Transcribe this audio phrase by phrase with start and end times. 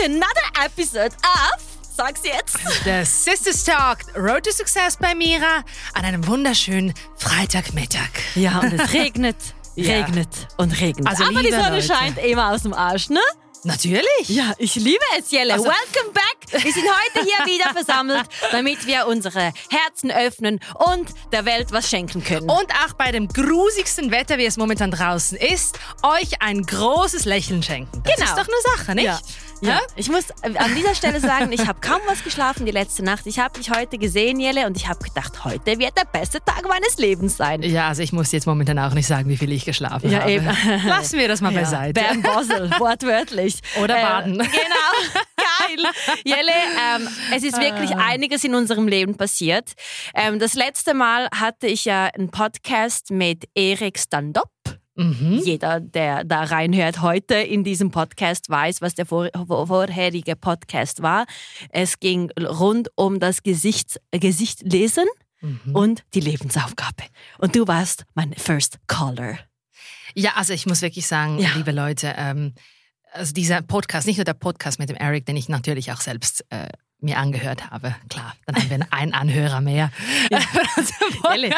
[0.00, 1.60] to another episode of
[1.96, 2.56] Sag's jetzt.
[2.84, 8.08] The Sisters Talk, Road to Success bei Mira an einem wunderschönen Freitagmittag.
[8.34, 9.36] Ja, und es regnet,
[9.74, 9.92] Ja.
[9.96, 11.06] regnet und regnet.
[11.06, 11.82] Also, Aber die Sonne Leute.
[11.82, 13.20] scheint immer aus dem Arsch, ne?
[13.64, 14.28] Natürlich.
[14.28, 15.52] Ja, ich liebe es, Jelle.
[15.52, 16.62] Also- Welcome back.
[16.64, 20.60] Wir sind heute hier wieder versammelt, damit wir unsere Herzen öffnen
[20.92, 22.48] und der Welt was schenken können.
[22.48, 27.62] Und auch bei dem grusigsten Wetter, wie es momentan draußen ist, euch ein großes Lächeln
[27.62, 28.02] schenken.
[28.04, 28.26] Das Genau.
[28.30, 29.04] ist doch eine Sache, nicht?
[29.04, 29.20] Ja.
[29.62, 33.04] Ja, ich muss äh, an dieser Stelle sagen, ich habe kaum was geschlafen die letzte
[33.04, 33.26] Nacht.
[33.26, 36.66] Ich habe dich heute gesehen, Jelle, und ich habe gedacht, heute wird der beste Tag
[36.68, 37.62] meines Lebens sein.
[37.62, 40.30] Ja, also ich muss jetzt momentan auch nicht sagen, wie viel ich geschlafen Ja, habe.
[40.32, 40.46] eben.
[40.86, 42.00] Lassen wir das mal beiseite.
[42.00, 43.60] Bam Bossel, wortwörtlich.
[43.82, 44.38] Oder Äh, baden.
[44.50, 45.92] Genau, geil.
[46.24, 46.52] Jelle,
[46.96, 48.06] ähm, es ist wirklich Ah.
[48.08, 49.72] einiges in unserem Leben passiert.
[50.14, 54.48] Ähm, das letzte Mal hatte ich ja einen Podcast mit Erik Standop.
[54.96, 55.40] Mhm.
[55.44, 61.00] Jeder, der da reinhört heute in diesem Podcast, weiß, was der vor, vor- vorherige Podcast
[61.02, 61.26] war.
[61.70, 65.04] Es ging rund um das Gesicht, Gesicht lesen
[65.42, 65.74] Mhm.
[65.74, 67.04] und die Lebensaufgabe.
[67.38, 69.38] Und du warst mein First Caller.
[70.14, 71.50] Ja, also ich muss wirklich sagen, Ja.
[71.54, 72.54] liebe Leute, ähm,
[73.12, 76.44] also dieser Podcast, nicht nur der Podcast mit dem Eric, den ich natürlich auch selbst
[76.50, 76.68] äh,
[77.00, 77.96] mir angehört habe.
[78.10, 79.90] Klar, dann haben wir einen Anhörer mehr.
[80.30, 80.42] Jelle,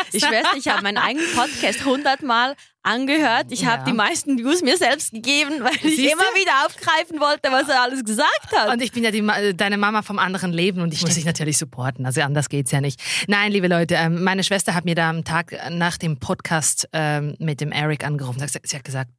[0.13, 3.47] ich schwör's, dir, ich habe meinen eigenen Podcast hundertmal angehört.
[3.51, 3.85] Ich habe Ja.
[3.85, 6.41] die meisten Views mir selbst gegeben, weil ich Siehst immer du?
[6.41, 8.69] wieder aufgreifen wollte, was er alles gesagt hat.
[8.71, 11.59] Und ich bin ja die, deine Mama vom anderen Leben und ich muss dich natürlich
[11.59, 12.07] supporten.
[12.07, 13.01] Also anders geht's ja nicht.
[13.29, 17.37] Nein, liebe Leute, ähm, meine Schwester hat mir da am Tag nach dem Podcast ähm,
[17.39, 18.41] mit dem Eric angerufen.
[18.47, 19.11] Sie hat- gesagt,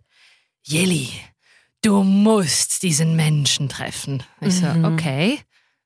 [0.65, 1.09] Jelly,
[1.81, 4.23] du musst diesen Menschen treffen.
[4.41, 4.85] Ich so, Mhm.
[4.85, 5.39] okay.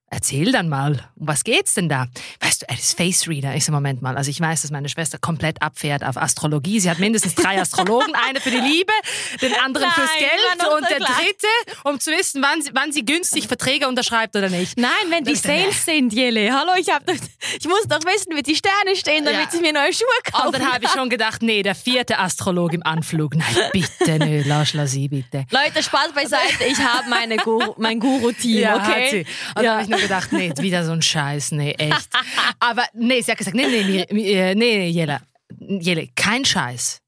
[0.10, 2.08] Erzähl dann mal, um was geht's denn da?
[2.40, 3.56] Weißt du, er ist Face Reader.
[3.56, 4.16] Ich so, Moment mal.
[4.16, 6.80] Also ich weiß, dass meine Schwester komplett abfährt auf Astrologie.
[6.80, 8.14] Sie hat mindestens drei Astrologen.
[8.16, 8.94] Eine für die Liebe,
[9.42, 11.18] den anderen fürs Nein, war Geld und der klar.
[11.20, 14.78] dritte, um zu wissen, wann sie, wann sie günstig Verträge unterschreibt oder nicht.
[14.78, 16.54] Nein, wenn die Sales sind, Jelle.
[16.54, 19.50] Hallo, ich, hab ich muss doch wissen, wie die Sterne stehen, damit Ja.
[19.54, 22.72] ich mir neue Schuhe kaufen Und dann habe ich schon gedacht, nee, der vierte Astrolog
[22.72, 23.36] im Anflug.
[23.36, 25.46] Nein, bitte, nö, lass la sie, bitte.
[25.52, 29.26] Leute, Spaß beiseite, ich habe meine Guru, mein Guru-Team, Ja, okay?
[29.56, 32.10] Und dann habe ich nur gedacht, nee, wieder so ein Scheiß, nee, echt.
[32.60, 35.22] Aber nee, sie hat gesagt, nee, nee, nee, nee, nee Jelle,
[35.60, 37.00] Jelle, kein Scheiß.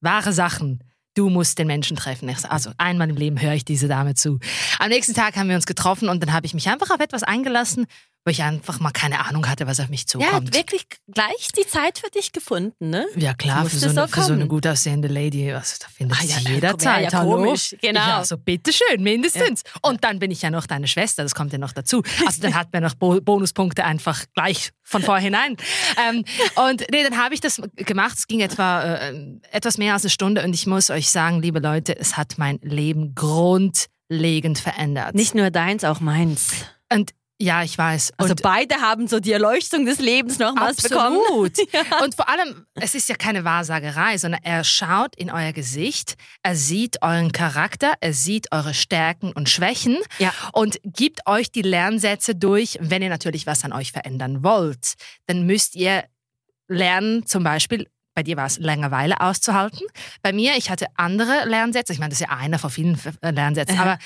[0.00, 0.82] Wahre Sachen.
[1.14, 2.34] Du musst den Menschen treffen.
[2.48, 4.38] Also einmal im Leben höre ich diese Dame zu.
[4.78, 7.24] Am nächsten Tag haben wir uns getroffen und dann habe ich mich einfach auf etwas
[7.24, 7.86] eingelassen,
[8.24, 10.32] wo ich einfach mal keine Ahnung hatte, was auf mich Ja, zukommt.
[10.32, 13.06] hat wirklich gleich die Zeit für dich gefunden, ne?
[13.16, 16.18] Ja klar, für so, eine, so für so eine gut aussehende Lady, was, da findet
[16.18, 16.96] Ah, sie ja, jederzeit.
[17.00, 17.36] wär ja hallo?
[17.36, 18.00] komisch, genau.
[18.00, 19.62] Ja, so bitteschön, mindestens.
[19.82, 22.02] Und dann bin ich ja noch deine Schwester, das kommt ja noch dazu.
[22.26, 25.56] Also dann hat man noch Bo Bonuspunkte einfach gleich von vorhinein.
[26.08, 26.24] ähm,
[26.66, 28.18] und nee, dann habe ich das gemacht.
[28.18, 29.14] Es ging etwa äh,
[29.50, 32.58] etwas mehr als eine Stunde und ich muss euch sagen, liebe Leute, es hat mein
[32.62, 35.14] Leben grundlegend verändert.
[35.14, 36.50] Nicht nur deins, auch meins.
[36.92, 38.12] und ja, ich weiß.
[38.18, 41.16] Also und beide haben so die Erleuchtung des Lebens nochmals bekommen.
[41.26, 41.58] Absolut.
[42.02, 46.54] Und vor allem, es ist ja keine Wahrsagerei, sondern er schaut in euer Gesicht, er
[46.54, 50.34] sieht euren Charakter, er sieht eure Stärken und Schwächen Ja.
[50.52, 54.94] und gibt euch die Lernsätze durch, wenn ihr natürlich was an euch verändern wollt.
[55.26, 56.04] Dann müsst ihr
[56.68, 59.86] lernen, zum Beispiel, bei dir war es Langeweile auszuhalten.
[60.20, 61.92] Bei mir, ich hatte andere Lernsätze.
[61.92, 63.78] Ich meine, das ist ja einer von vielen Lernsätzen.
[63.78, 63.98] Aber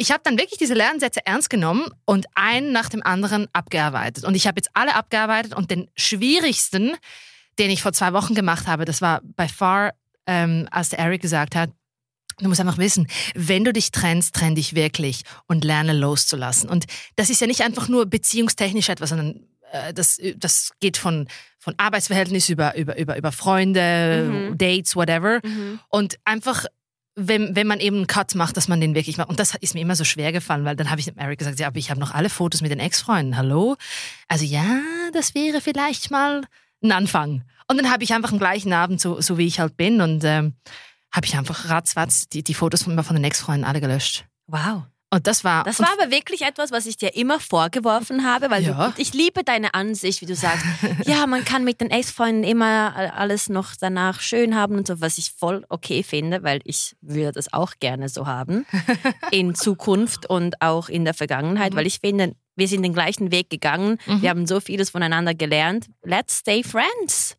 [0.00, 4.24] ich habe dann wirklich diese Lernsätze ernst genommen und einen nach dem anderen abgearbeitet.
[4.24, 6.96] Und ich habe jetzt alle abgearbeitet und den schwierigsten,
[7.58, 9.92] den ich vor zwei Wochen gemacht habe, das war by far,
[10.26, 11.70] ähm, als der Eric gesagt hat,
[12.38, 16.70] Du musst einfach wissen, wenn du dich trennst, trenn dich wirklich und lerne loszulassen.
[16.70, 21.28] Und das ist ja nicht einfach nur beziehungstechnisch etwas, sondern äh, das, das geht von,
[21.58, 24.56] von Arbeitsverhältnis über, über, über, über Freunde, Mhm.
[24.56, 25.40] Dates, whatever.
[25.90, 26.64] Und einfach,
[27.16, 29.28] wenn, wenn man eben einen Cut macht, dass man den wirklich macht.
[29.28, 31.58] Und das ist mir immer so schwer gefallen, weil dann habe ich dem Eric gesagt,
[31.58, 33.36] ja, aber ich habe noch alle Fotos mit den Ex-Freunden.
[33.36, 33.76] Hallo?
[34.28, 34.80] Also ja,
[35.12, 36.42] das wäre vielleicht mal
[36.82, 37.44] ein Anfang.
[37.68, 40.24] Und dann habe ich einfach am gleichen Abend, so, so wie ich halt bin, und
[40.24, 40.54] ähm,
[41.12, 44.24] habe ich einfach ratzfatz die, die Fotos von, von den Ex-Freunden alle gelöscht.
[44.46, 44.84] Wow.
[45.12, 45.64] Und das war.
[45.64, 48.88] Das war aber wirklich etwas, was ich dir immer vorgeworfen habe, weil Ja.
[48.94, 50.64] du, ich liebe deine Ansicht, wie du sagst,
[51.04, 55.18] ja, man kann mit den Ex-Freunden immer alles noch danach schön haben und so, was
[55.18, 58.66] ich voll okay finde, weil ich würde das auch gerne so haben
[59.32, 63.50] in Zukunft und auch in der Vergangenheit, weil ich finde, wir sind den gleichen Weg
[63.50, 64.22] gegangen, Mhm.
[64.22, 65.86] wir haben so vieles voneinander gelernt.
[66.04, 67.36] Let's stay friends.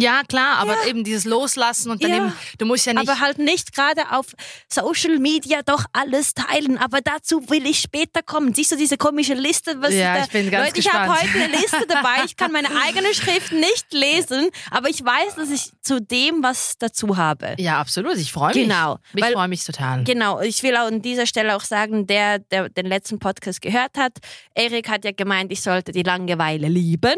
[0.00, 0.88] Ja, klar, aber Ja.
[0.88, 2.16] eben dieses Loslassen und dann Ja.
[2.18, 3.08] eben, du musst ja nicht.
[3.08, 4.26] Aber halt nicht gerade auf
[4.72, 6.78] Social Media doch alles teilen.
[6.78, 8.54] Aber dazu will ich später kommen.
[8.54, 9.80] Siehst du diese komische Liste?
[9.82, 12.24] Was Ja, da, ich bin ganz Leute, ich habe heute eine Liste dabei.
[12.26, 16.76] Ich kann meine eigene Schrift nicht lesen, aber ich weiß, dass ich zu dem was
[16.78, 17.54] dazu habe.
[17.58, 18.16] ja, absolut.
[18.16, 18.64] Ich freue mich.
[18.64, 20.04] Genau, Ich freue mich total.
[20.04, 23.96] Genau, ich will auch an dieser Stelle auch sagen, der, der den letzten Podcast gehört
[23.96, 24.12] hat,
[24.54, 27.16] Erik hat ja gemeint, ich sollte die Langeweile lieben.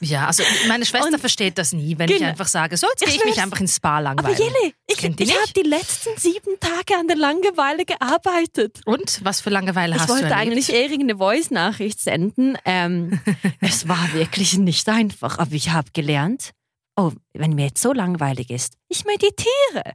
[0.00, 2.30] Ja, also meine Schwester Und- versteht das nie, wenn ich Genau.
[2.30, 4.36] einfach sage, so jetzt Ich gehe ich mich einfach ins Spa Aber langweilen.
[4.38, 8.80] Jelle, ich, ich habe die letzten sieben Tage an der Langeweile gearbeitet.
[8.86, 10.40] Und was für Langeweile Ich hast du wollte erlebt?
[10.40, 12.56] eigentlich Erik eine Voice-Nachricht senden.
[12.64, 13.20] Ähm,
[13.60, 16.50] es war wirklich nicht einfach, aber ich habe gelernt,
[16.96, 19.94] oh, wenn mir jetzt so langweilig ist, ich meditiere.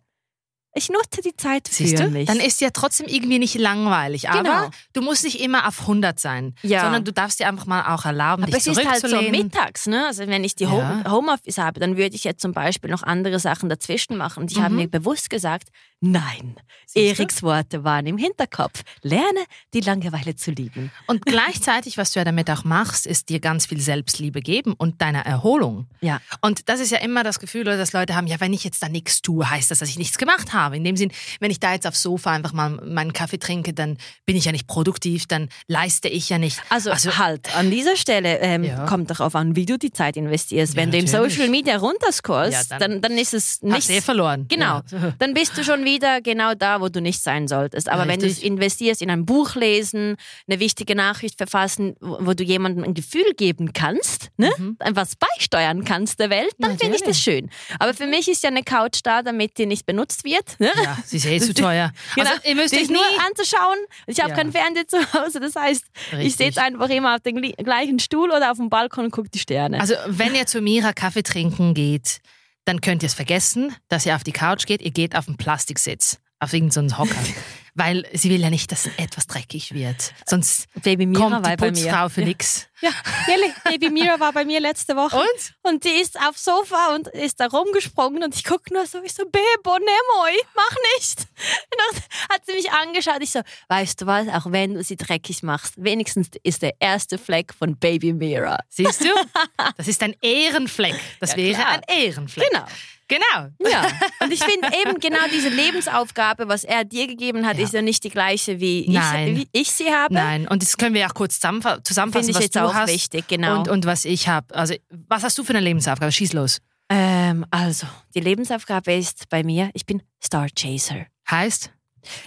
[0.77, 2.09] Ich nutze die Zeit Siehst für du?
[2.09, 2.27] mich.
[2.27, 4.29] Dann ist ja trotzdem irgendwie nicht langweilig.
[4.29, 4.69] Aber Genau.
[4.91, 6.81] du musst nicht immer auf 100 sein, Ja.
[6.81, 9.45] sondern du darfst dir einfach mal auch erlauben, aber dich es ist halt so zurückzulehnen.
[9.47, 10.05] mittags, ne?
[10.05, 10.71] Also wenn ich die Ja.
[10.71, 14.43] Home Homeoffice habe, dann würde ich jetzt zum Beispiel noch andere Sachen dazwischen machen.
[14.43, 14.75] Und ich habe Mhm.
[14.81, 15.69] mir bewusst gesagt,
[16.01, 16.55] nein,
[16.87, 16.99] Siehst du?
[17.23, 18.83] Eriks Worte waren im Hinterkopf.
[19.01, 19.39] Lerne
[19.73, 20.91] die Langeweile zu lieben.
[21.07, 25.01] Und gleichzeitig, was du ja damit auch machst, ist dir ganz viel Selbstliebe geben und
[25.01, 25.87] deiner Erholung.
[26.01, 26.19] Ja.
[26.41, 28.89] Und das ist ja immer das Gefühl, dass Leute haben, ja, wenn ich jetzt da
[28.89, 30.64] nichts tue, heißt das, dass ich nichts gemacht habe.
[30.73, 33.97] In dem Sinn, wenn ich da jetzt aufs Sofa einfach mal meinen Kaffee trinke, dann
[34.25, 36.61] bin ich ja nicht produktiv, dann leiste ich ja nicht.
[36.69, 38.85] Also, halt, an dieser Stelle ähm, Ja.
[38.85, 40.73] kommt darauf an, wie du die Zeit investierst.
[40.73, 41.07] Ja, Wenn du im.
[41.07, 44.05] Social Media runterscrollst, Ja, dann, dann dann, ist es hast du eh nicht.
[44.05, 44.47] verloren.
[44.47, 44.81] Genau.
[44.91, 45.13] Ja.
[45.19, 47.87] Dann bist du schon wieder genau da, wo du nicht sein solltest.
[47.89, 50.15] Aber wenn du investierst in ein Buch lesen,
[50.47, 54.51] eine wichtige Nachricht verfassen, wo wo du jemandem ein Gefühl geben kannst, ne?
[54.79, 57.49] etwas beisteuern kannst der Welt, dann finde ich das schön.
[57.79, 60.54] Aber für mich ist ja eine Couch da, damit die nicht benutzt wird.
[60.59, 60.71] Ne?
[60.83, 61.91] Ja, sie ist eh zu teuer.
[62.15, 62.29] Genau.
[62.29, 63.77] Also, ihr müsst euch nur anzuschauen.
[64.07, 64.35] Ich habe Ja.
[64.35, 66.47] kein Fernseher zu Hause, das heißt, ich Richtig.
[66.47, 69.79] sitze einfach immer auf dem gleichen Stuhl oder auf dem Balkon und gucke die Sterne.
[69.79, 72.19] Also, wenn ihr zu Mira Kaffee trinken geht,
[72.65, 74.81] dann könnt ihr es vergessen, dass ihr auf die Couch geht.
[74.81, 77.15] Ihr geht auf einen Plastiksitz, auf irgendeinen Hocker.
[77.77, 80.13] Weil sie will ja nicht, dass etwas dreckig wird.
[80.25, 81.55] Sonst Baby Mira kommt die.
[81.57, 82.27] Putzfrau für ja.
[82.27, 82.67] nix.
[82.81, 82.89] Ja,
[83.27, 85.17] Jelly, Baby Mira war bei mir letzte Woche.
[85.17, 85.53] Und?
[85.63, 89.13] Und die ist aufs Sofa und ist da rumgesprungen und ich gucke nur so, ich
[89.13, 91.19] so, Bebo, Nemoi, mach nicht.
[91.19, 93.21] Und dann hat sie mich angeschaut.
[93.21, 97.17] Ich so, weißt du was, auch wenn du sie dreckig machst, wenigstens ist der erste
[97.17, 98.59] Fleck von Baby Mira.
[98.69, 99.07] Siehst du?
[99.77, 100.95] Das ist ein Ehrenfleck.
[101.19, 101.71] Das Ja, wäre klar.
[101.71, 102.49] ein Ehrenfleck.
[102.51, 102.65] Genau.
[103.07, 103.49] Genau.
[103.69, 103.87] Ja,
[104.21, 107.63] und ich finde eben genau diese Lebensaufgabe, was er dir gegeben hat, Ja.
[107.65, 109.27] ist ja nicht die gleiche, wie, Nein.
[109.27, 110.13] ich, wie ich sie habe.
[110.13, 112.73] Nein, und das können wir auch kurz zusammenfa- zusammenfassen, Finde ich was jetzt du auch
[112.73, 113.59] hast wichtig, genau.
[113.59, 114.53] und, und was ich habe.
[114.55, 114.73] Also,
[115.07, 116.11] was hast du für eine Lebensaufgabe?
[116.11, 116.59] Schieß los.
[116.89, 117.85] Ähm, also,
[118.15, 121.05] die Lebensaufgabe ist bei mir, ich bin Star Chaser.
[121.29, 121.71] Heißt,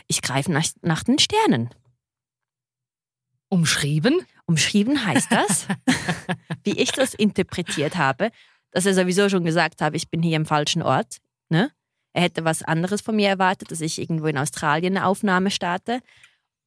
[0.07, 1.71] Ich greife nach, nach den Sternen.
[3.49, 4.21] umschrieben.
[4.47, 5.67] Umschrieben heißt das,
[6.65, 8.31] wie ich das interpretiert habe,
[8.79, 11.17] dass er sowieso schon gesagt habe, ich bin hier im falschen Ort.
[11.49, 11.73] Ne?
[12.13, 15.99] Er hätte was anderes von mir erwartet, dass ich irgendwo in Australien eine Aufnahme starte.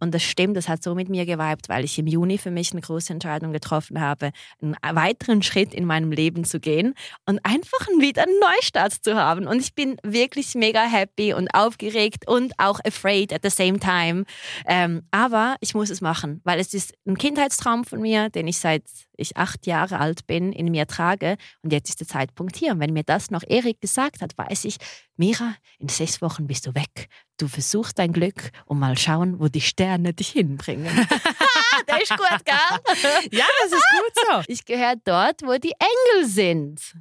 [0.02, 2.72] Und das stimmt, das hat so mit mir geweibt, weil ich im Juni für mich
[2.72, 6.96] eine große Entscheidung getroffen habe, einen weiteren Schritt in meinem Leben zu gehen
[7.28, 9.46] und einfach wieder einen Neustart zu haben.
[9.46, 14.26] Und ich bin wirklich mega happy und aufgeregt und auch afraid at the same time.
[14.66, 18.58] Ähm, aber ich muss es machen, weil es ist ein Kindheitstraum von mir, den ich
[18.58, 18.84] seit
[19.22, 21.38] ich acht Jahre alt bin, in mir trage.
[21.62, 22.74] Und jetzt ist der Zeitpunkt hier.
[22.74, 24.78] Und wenn mir das noch Erik gesagt hat, weiß ich,
[25.16, 27.08] Mira, in sechs Wochen bist du weg.
[27.38, 30.86] Du versuchst dein Glück und mal schauen, wo die Sterne dich hinbringen.
[31.88, 32.56] der ist gut, gell?
[33.32, 34.44] Ja, das ist gut so.
[34.48, 36.96] Ich gehöre dort, wo die Engel sind.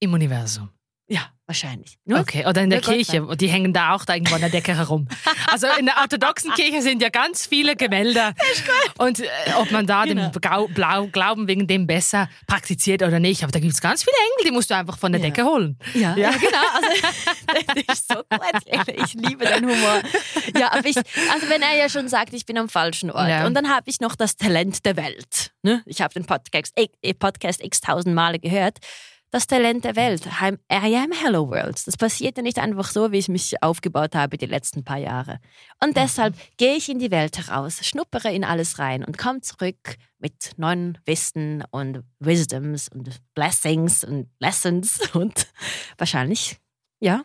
[0.00, 0.70] Im Universum.
[1.12, 1.98] Ja, wahrscheinlich.
[2.06, 3.22] Nur Okay, oder in der Kirche.
[3.22, 5.06] Und die hängen da auch da irgendwo an der Decke herum.
[5.50, 8.32] Also in der orthodoxen Kirche sind ja ganz viele Gemälde.
[8.98, 9.26] Und äh,
[9.58, 10.30] ob man da Genau.
[10.30, 13.42] den Blau Glauben wegen dem besser praktiziert oder nicht.
[13.42, 15.26] Aber da gibt es ganz viele Engel, die musst du einfach von der Ja.
[15.28, 15.78] Decke holen.
[15.92, 16.30] Ja, Ja.
[16.30, 16.30] ja.
[16.30, 16.58] genau.
[16.72, 19.04] Also, das ist so gut.
[19.04, 20.00] Ich liebe deinen Humor.
[20.58, 23.44] Ja, aber ich, also wenn er ja schon sagt, ich bin am falschen Ort.
[23.44, 25.50] Und dann habe ich noch das Talent der Welt.
[25.62, 25.82] Ne?
[25.84, 28.78] Ich habe den Podcast, äh, Podcast x tausend Male gehört.
[29.34, 30.26] Das Talent der Welt.
[30.26, 31.86] I am Hello World.
[31.86, 35.40] Das passiert ja nicht einfach so, wie ich mich aufgebaut habe die letzten paar Jahre.
[35.82, 39.96] Und deshalb gehe ich in die Welt heraus, schnuppere in alles rein und komme zurück
[40.18, 45.46] mit neuen Wissen und Wisdoms und Blessings und Lessons und
[45.96, 46.58] wahrscheinlich,
[47.00, 47.22] ja,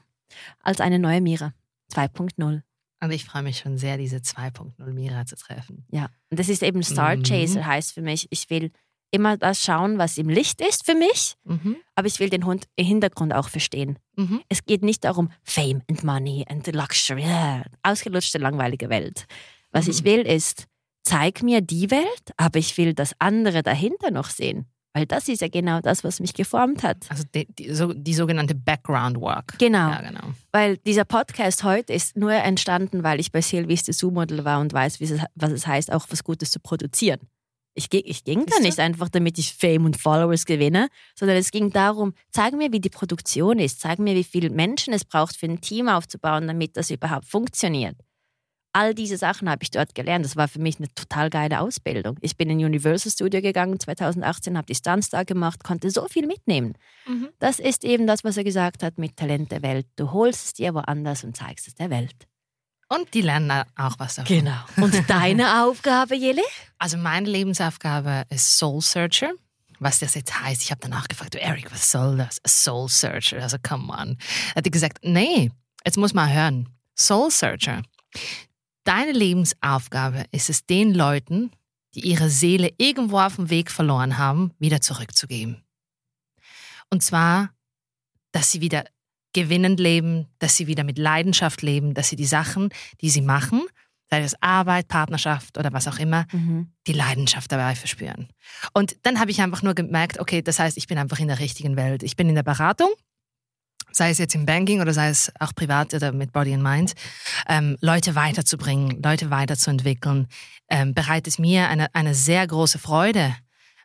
[0.63, 1.53] als eine neue Mira
[1.93, 2.61] 2.0.
[3.01, 5.85] Und ich freue mich schon sehr, diese 2.0 Mira zu treffen.
[5.91, 7.23] Ja, und das ist eben Star Mhm.
[7.23, 8.71] Chaser, heißt für mich, ich will
[9.11, 11.77] immer das schauen, was im Licht ist für mich, Mhm.
[11.95, 13.97] aber ich will den Hund im Hintergrund auch verstehen.
[14.15, 14.41] Mhm.
[14.49, 19.25] Es geht nicht darum, Fame and Money and Luxury, ja, ausgelutschte, langweilige Welt.
[19.71, 19.91] Was Mhm.
[19.91, 20.65] ich will ist,
[21.03, 24.65] zeig mir die Welt, aber ich will das andere dahinter noch sehen.
[24.93, 27.05] Weil das ist ja genau das, was mich geformt hat.
[27.09, 29.53] Also die, die, so, die sogenannte Background Work.
[29.59, 29.89] Genau.
[29.91, 30.33] Ja, genau.
[30.51, 34.99] Weil dieser Podcast heute ist nur entstanden, weil ich bei Silvies Dessous-Model war und weiß,
[34.99, 37.19] es, was es heißt, auch was Gutes zu produzieren.
[37.77, 38.63] Ich, ich ging da Siehst du?
[38.63, 42.79] nicht einfach, damit ich Fame und Followers gewinne, sondern es ging darum, zeig mir, wie
[42.79, 46.75] die Produktion ist, zeig mir, wie viele Menschen es braucht, für ein Team aufzubauen, damit
[46.75, 47.95] das überhaupt funktioniert.
[48.73, 50.25] All diese Sachen habe ich dort gelernt.
[50.25, 52.17] Das war für mich eine total geile Ausbildung.
[52.21, 56.25] Ich bin in Universal Studio gegangen 2018, habe die Stunts da gemacht, konnte so viel
[56.25, 56.73] mitnehmen.
[57.07, 57.29] Mhm.
[57.39, 59.87] Das ist eben das, was er gesagt hat mit Talent der Welt.
[59.95, 62.27] Du holst es dir woanders und zeigst es der Welt.
[62.89, 64.37] Und die lernen auch was davon.
[64.37, 64.59] Genau.
[64.77, 66.43] Und deine Aufgabe, Jelle?
[66.77, 69.31] Also meine Lebensaufgabe ist Soul Searcher.
[69.79, 72.39] Was das jetzt heißt, ich habe danach gefragt, du Eric, was soll das?
[72.43, 74.17] A Soul Searcher, also come on.
[74.55, 75.51] Hat die gesagt, nee,
[75.85, 76.69] jetzt muss man hören.
[76.95, 77.83] Soul Searcher.
[78.85, 81.51] Deine Lebensaufgabe ist es, den Leuten,
[81.93, 85.63] die ihre Seele irgendwo auf dem Weg verloren haben, wieder zurückzugeben.
[86.89, 87.49] Und zwar,
[88.31, 88.85] dass sie wieder
[89.41, 92.69] gewinnend leben, dass sie wieder mit Leidenschaft leben, dass sie die Sachen,
[93.01, 93.61] die sie machen,
[94.09, 96.25] sei es Arbeit, Partnerschaft oder was auch immer,
[96.87, 98.29] die Leidenschaft dabei verspüren.
[98.73, 101.39] Und dann habe ich einfach nur gemerkt, okay, das heißt, ich bin einfach in der
[101.39, 102.01] richtigen Welt.
[102.01, 102.89] Ich bin in der Beratung,
[103.91, 106.95] sei es jetzt im Banking oder sei es auch privat oder mit Body and Mind,
[107.47, 110.27] ähm, Leute weiterzubringen, Leute weiterzuentwickeln,
[110.69, 113.35] ähm, bereitet mir eine, eine sehr große Freude,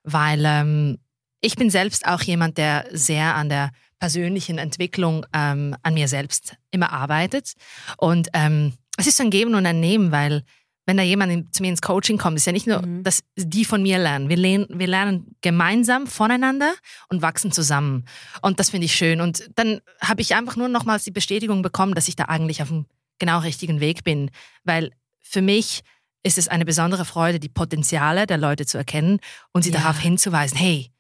[0.02, 0.98] weil ähm,
[1.40, 3.70] ich bin selbst auch jemand, der sehr an der
[4.02, 7.52] persönlichen Entwicklung ähm, an mir selbst immer arbeitet.
[7.98, 10.42] Und ähm, es ist so ein Geben und ein Nehmen, weil
[10.86, 13.04] wenn da jemand in, zu mir ins Coaching kommt, ist ja nicht nur, Mhm.
[13.04, 14.28] dass die von mir lernen.
[14.28, 14.66] Wir, lernen.
[14.70, 16.74] wir lernen gemeinsam voneinander
[17.10, 18.04] und wachsen zusammen.
[18.40, 19.20] Und das finde ich schön.
[19.20, 22.68] Und dann habe ich einfach nur nochmals die Bestätigung bekommen, dass ich da eigentlich auf
[22.70, 22.86] dem
[23.20, 24.32] genau richtigen Weg bin.
[24.64, 24.90] Weil
[25.20, 25.82] für mich
[26.24, 29.20] ist es eine besondere Freude, die Potenziale der Leute zu erkennen
[29.52, 29.78] und sie Ja.
[29.78, 30.90] darauf hinzuweisen, hey,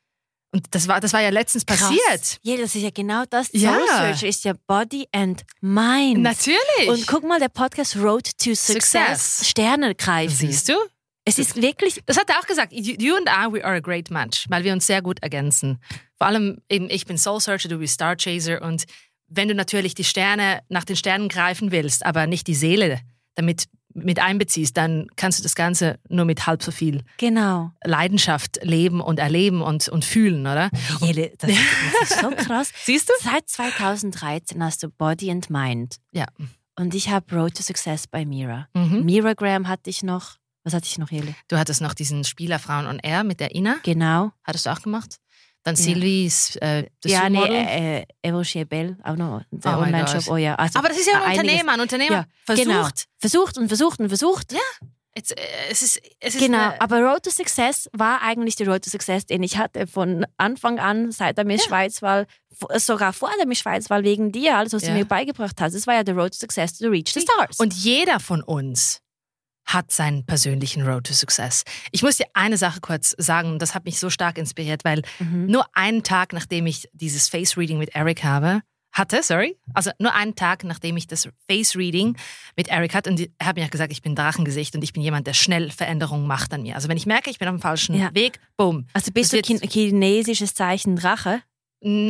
[0.52, 2.00] und das war, das war ja letztens passiert.
[2.06, 2.38] Krass.
[2.42, 3.48] Ja, das ist ja genau das.
[3.52, 3.74] Ja.
[3.74, 6.20] Soul Search ist ja Body and Mind.
[6.20, 6.88] Natürlich.
[6.88, 9.48] Und guck mal, der Podcast Road to Success, Success.
[9.48, 10.34] Sterne greifen.
[10.34, 10.74] Siehst du?
[11.24, 12.72] Es ist wirklich, Das hat er auch gesagt.
[12.72, 15.78] You you and I, we are a great match, weil wir uns sehr gut ergänzen.
[16.18, 18.84] Vor allem eben, ich bin Soul Searcher, du bist Star Chaser und
[19.28, 23.00] wenn du natürlich die Sterne nach den Sternen greifen willst, aber nicht die Seele
[23.34, 27.72] damit mit einbeziehst, dann kannst du das Ganze nur mit halb so viel genau.
[27.84, 30.70] Leidenschaft leben und erleben und, und fühlen, oder?
[31.00, 31.50] Jelle, das,
[32.00, 32.72] das ist so krass.
[32.84, 33.12] Siehst du?
[33.20, 35.96] Seit 2013 hast du Body and Mind.
[36.12, 36.26] Ja.
[36.78, 38.68] Und ich habe Road to Success bei Mira.
[38.74, 39.04] Mhm.
[39.04, 40.36] Miragram hatte ich noch.
[40.64, 41.34] Was hatte ich noch, Jelle?
[41.48, 43.76] Du hattest noch diesen Spieler Frauen on Air mit der Ina.
[43.82, 44.32] Genau.
[44.44, 45.16] Hattest du auch gemacht?
[45.64, 45.82] Dann Ja.
[45.82, 49.42] Sylvies äh, ja, nee, äh, äh, Evo Bell, auch noch.
[49.50, 50.28] Der Oh Online-Shop.
[50.32, 50.56] Oh ja.
[50.56, 51.42] Also Aber das ist ja ein einiges.
[51.44, 52.14] Unternehmer, ein Unternehmer.
[52.16, 52.66] Ja, Versucht.
[52.66, 52.88] Genau.
[53.18, 54.52] Versucht und versucht und versucht.
[55.14, 58.82] Jetzt, äh, es ist, es ist Genau, aber Road to Success war eigentlich der Road
[58.82, 62.26] to Success, den ich hatte von Anfang an, seit der Miss Schweizwahl,
[62.58, 64.88] v- sogar vor der Miss Schweizwahl wegen dir, alles, was Ja.
[64.88, 65.74] du mir beigebracht hast.
[65.74, 67.58] Es war ja der Road to Success to reach the stars.
[67.60, 69.00] Und jeder von uns
[69.64, 71.62] hat seinen persönlichen Road to Success.
[71.92, 75.46] Ich muss dir eine Sache kurz sagen, das hat mich so stark inspiriert, weil Mhm.
[75.46, 78.60] nur einen Tag, nachdem ich dieses Face Reading mit Eric habe,
[78.94, 82.14] hatte, sorry, also nur einen Tag, nachdem ich das Face Reading
[82.56, 85.02] mit Eric hatte, und er hat mir auch gesagt, ich bin Drachengesicht und ich bin
[85.02, 86.74] jemand, der schnell Veränderungen macht an mir.
[86.74, 88.14] Also wenn ich merke, ich bin auf dem falschen Ja.
[88.14, 88.86] Weg, boom.
[88.92, 91.40] also bist du das kin chinesisches Zeichen Drache?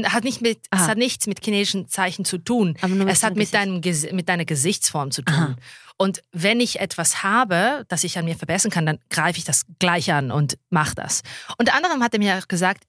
[0.05, 2.77] Hat nicht mit, es hat nichts mit chinesischen Zeichen zu tun.
[3.09, 3.81] Es hat mit, deinem,
[4.13, 5.35] mit deiner Gesichtsform zu tun.
[5.35, 5.57] Aha.
[5.97, 9.63] Und wenn ich etwas habe, das ich an mir verbessern kann, dann greife ich das
[9.79, 11.23] gleich an und mache das.
[11.59, 12.85] Unter anderem hat er mir auch gesagt,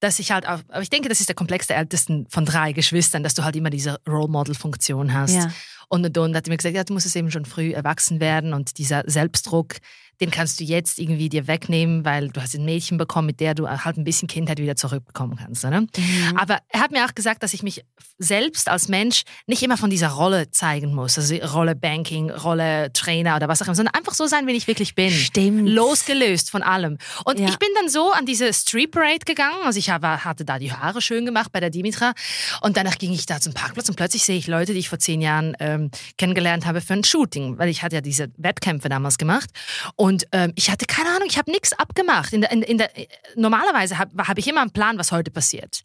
[0.00, 2.72] dass ich halt auch, aber ich denke, das ist der Komplex der ältesten von drei
[2.72, 5.34] Geschwistern, dass du halt immer diese Role Model Funktion hast.
[5.34, 5.50] Ja.
[5.88, 8.20] Und, und, und hat er mir gesagt, ja, du musst es eben schon früh erwachsen
[8.20, 9.76] werden und dieser Selbstdruck,
[10.20, 13.54] den kannst du jetzt irgendwie dir wegnehmen, weil du hast ein Mädchen bekommen, mit der
[13.54, 15.62] du halt ein bisschen Kindheit wieder zurückbekommen kannst.
[15.62, 15.82] Ne?
[15.82, 16.36] Mhm.
[16.36, 17.84] Aber er hat mir auch gesagt, dass ich mich
[18.18, 21.16] selbst als Mensch nicht immer von dieser Rolle zeigen muss.
[21.18, 24.66] Also Rolle Banking, Rolle Trainer oder was auch immer, sondern einfach so sein, wie ich
[24.66, 25.10] wirklich bin.
[25.12, 25.68] Stimmt.
[25.68, 26.98] Losgelöst von allem.
[27.24, 27.48] Und Ja.
[27.48, 29.58] ich bin dann so an diese Street Parade gegangen.
[29.64, 32.12] Also ich habe, hatte da die Haare schön gemacht bei der Dimitra.
[32.60, 34.98] Und danach ging ich da zum Parkplatz und plötzlich sehe ich Leute, die ich vor
[34.98, 37.58] zehn Jahren ähm, kennengelernt habe für ein Shooting.
[37.58, 39.50] Weil ich hatte ja diese Wettkämpfe damals gemacht.
[39.96, 42.32] Und ähm, ich hatte keine Ahnung, ich habe nichts abgemacht.
[42.32, 42.90] In der, in, in der,
[43.36, 45.82] normalerweise habe hab ich immer einen Plan, was heute passiert.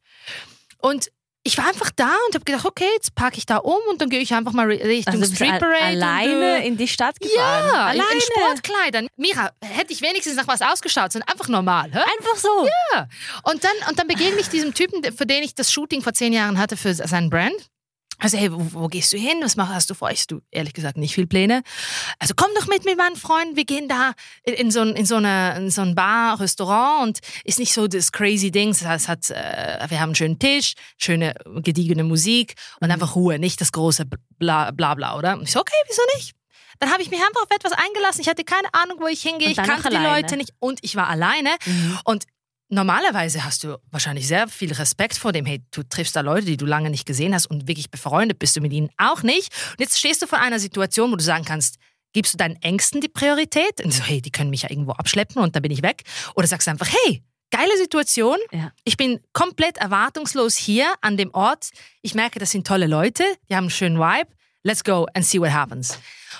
[0.79, 1.09] Und
[1.45, 4.09] ich war einfach da und habe gedacht, okay, jetzt packe ich da um und dann
[4.09, 5.83] gehe ich einfach mal Richtung also Street Parade.
[5.83, 7.67] alleine und, äh, in die Stadt gefahren.
[7.67, 8.13] ja, in, alleine.
[8.13, 9.07] in Sportkleidern.
[9.17, 11.91] Mira, hätte ich wenigstens nach was ausgeschaut, sondern einfach normal.
[11.91, 12.00] Hä?
[12.00, 12.67] Einfach so.
[12.93, 13.07] Ja.
[13.43, 16.31] Und dann, und dann begegne ich diesem Typen, für den ich das Shooting vor zehn
[16.31, 17.69] Jahren hatte für seinen Brand.
[18.20, 19.39] Also, hey, wo, wo gehst du hin?
[19.41, 20.12] Was machst hast du vor?
[20.12, 21.63] Ich, du, ehrlich gesagt, nicht viel Pläne.
[22.20, 23.55] Also, komm doch mit mit meinen Freunden.
[23.55, 27.08] Wir gehen da in, in so, ein, in so, eine, in so ein Bar, Restaurant
[27.08, 28.70] und ist nicht so das crazy Ding.
[28.70, 33.39] Das heißt, hat, äh, wir haben einen schönen Tisch, schöne, gediegene Musik und einfach Ruhe,
[33.39, 34.05] nicht das große
[34.38, 35.34] bla bla, bla oder?
[35.34, 36.34] Und ich so, okay, wieso nicht?
[36.79, 38.22] Dann habe ich mich einfach auf etwas eingelassen.
[38.22, 39.50] Ich hatte keine Ahnung, wo ich hingehe.
[39.50, 39.96] Ich kannte die.
[39.96, 41.55] Leute nicht und ich war alleine.
[41.65, 42.00] Mhm.
[42.03, 42.24] Und
[42.70, 46.58] normalerweise hast du wahrscheinlich sehr viel Respekt vor dem, hey, du triffst da Leute, die
[46.58, 49.53] du lange nicht gesehen hast und wirklich befreundet bist du mit ihnen auch nicht.
[49.72, 51.77] Und jetzt stehst du vor einer Situation, wo du sagen kannst,
[52.13, 53.84] gibst du deinen Ängsten die Priorität?
[53.84, 56.03] Und so, hey, die können mich ja irgendwo abschleppen und dann bin ich weg.
[56.36, 58.38] Oder sagst du einfach, hey, geile Situation.
[58.51, 58.72] Ja.
[58.84, 61.70] Ich bin komplett erwartungslos hier an dem Ort.
[62.01, 64.29] Ich merke, das sind tolle Leute, die haben einen schönen Vibe.
[64.63, 66.00] Let's go and see what happens.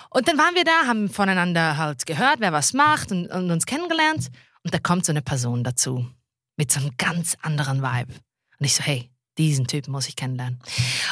[0.10, 3.66] Und dann waren wir da, haben voneinander halt gehört, wer was macht und, und uns
[3.66, 4.30] kennengelernt.
[4.64, 6.08] Und da kommt so eine Person dazu
[6.56, 8.14] mit so einem ganz anderen Vibe.
[8.60, 10.60] Und ich so, hey, diesen Typen muss ich kennenlernen.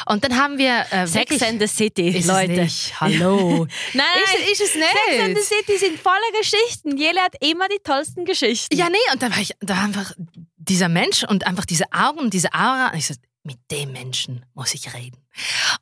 [0.06, 2.52] Und dann haben wir äh, Sex wirklich, and the City, ist Leute.
[2.52, 3.00] Es nicht.
[3.00, 3.66] Hallo.
[3.94, 4.86] Nein, ist, ist es nicht?
[5.08, 6.96] Sex and the City sind voller Geschichten.
[6.96, 8.76] Jele hat immer die tollsten Geschichten.
[8.76, 10.12] Ja, nee, und da war ich, da war einfach
[10.56, 12.90] dieser Mensch und einfach diese Augen und diese Aura.
[12.92, 15.18] Und ich so, mit dem Menschen muss ich reden.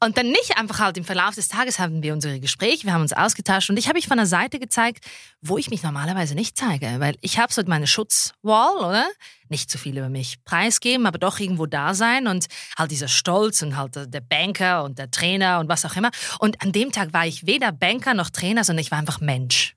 [0.03, 3.03] Und dann nicht einfach halt im Verlauf des Tages haben wir unsere Gespräche, wir haben
[3.03, 5.05] uns ausgetauscht und ich habe mich von der Seite gezeigt,
[5.43, 9.09] wo ich mich normalerweise nicht zeige, weil ich habe so meine Schutzwall, oder?
[9.49, 12.47] Nicht zu viel über mich preisgeben, aber doch irgendwo da sein und
[12.79, 16.11] halt dieser Stolz und halt der Banker und der Trainer und was auch immer.
[16.39, 19.77] Und an dem Tag war ich weder Banker noch Trainer, sondern ich war einfach Mensch.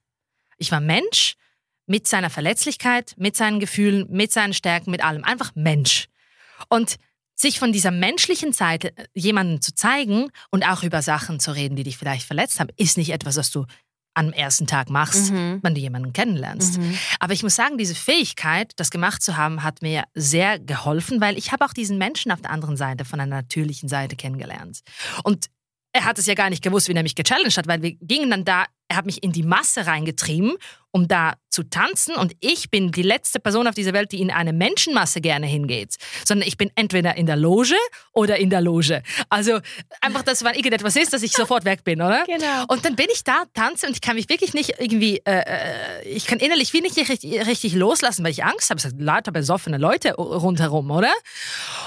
[0.57, 1.35] Ich war Mensch
[1.85, 5.23] mit seiner Verletzlichkeit, mit seinen Gefühlen, mit seinen Stärken, mit allem.
[5.23, 6.07] Einfach Mensch.
[6.69, 6.97] Und
[7.35, 11.75] sich von dieser menschlichen Seite äh, jemandem zu zeigen und auch über Sachen zu reden,
[11.75, 13.65] die dich vielleicht verletzt haben, ist nicht etwas, was du
[14.15, 15.59] am ersten Tag machst, Mhm.
[15.63, 16.77] wenn du jemanden kennenlernst.
[16.77, 16.95] Mhm.
[17.19, 21.35] Aber ich muss sagen, diese Fähigkeit, das gemacht zu haben, hat mir sehr geholfen, weil
[21.35, 24.81] ich habe auch diesen Menschen auf der anderen Seite, von einer natürlichen Seite kennengelernt.
[25.23, 25.47] Und
[25.93, 28.31] er hat es ja gar nicht gewusst, wie er mich gechallenged hat, weil wir gingen
[28.31, 30.53] dann da, er hat mich in die Masse reingetrieben,
[30.91, 34.31] um da zu tanzen und ich bin die letzte Person auf dieser Welt, die in
[34.31, 35.95] eine Menschenmasse gerne hingeht,
[36.25, 37.75] sondern ich bin entweder in der Loge
[38.11, 39.01] oder in der Loge.
[39.29, 39.59] Also
[40.01, 42.23] einfach, dass wenn irgendetwas ist, dass ich sofort weg bin, oder?
[42.25, 42.65] Genau.
[42.67, 46.07] Und dann bin ich da, tanze und ich kann mich wirklich nicht irgendwie, äh, äh,
[46.07, 48.77] ich kann innerlich wie nicht richtig, richtig loslassen, weil ich Angst habe.
[48.77, 51.13] Es sind lauter besoffene Leute rundherum, oder?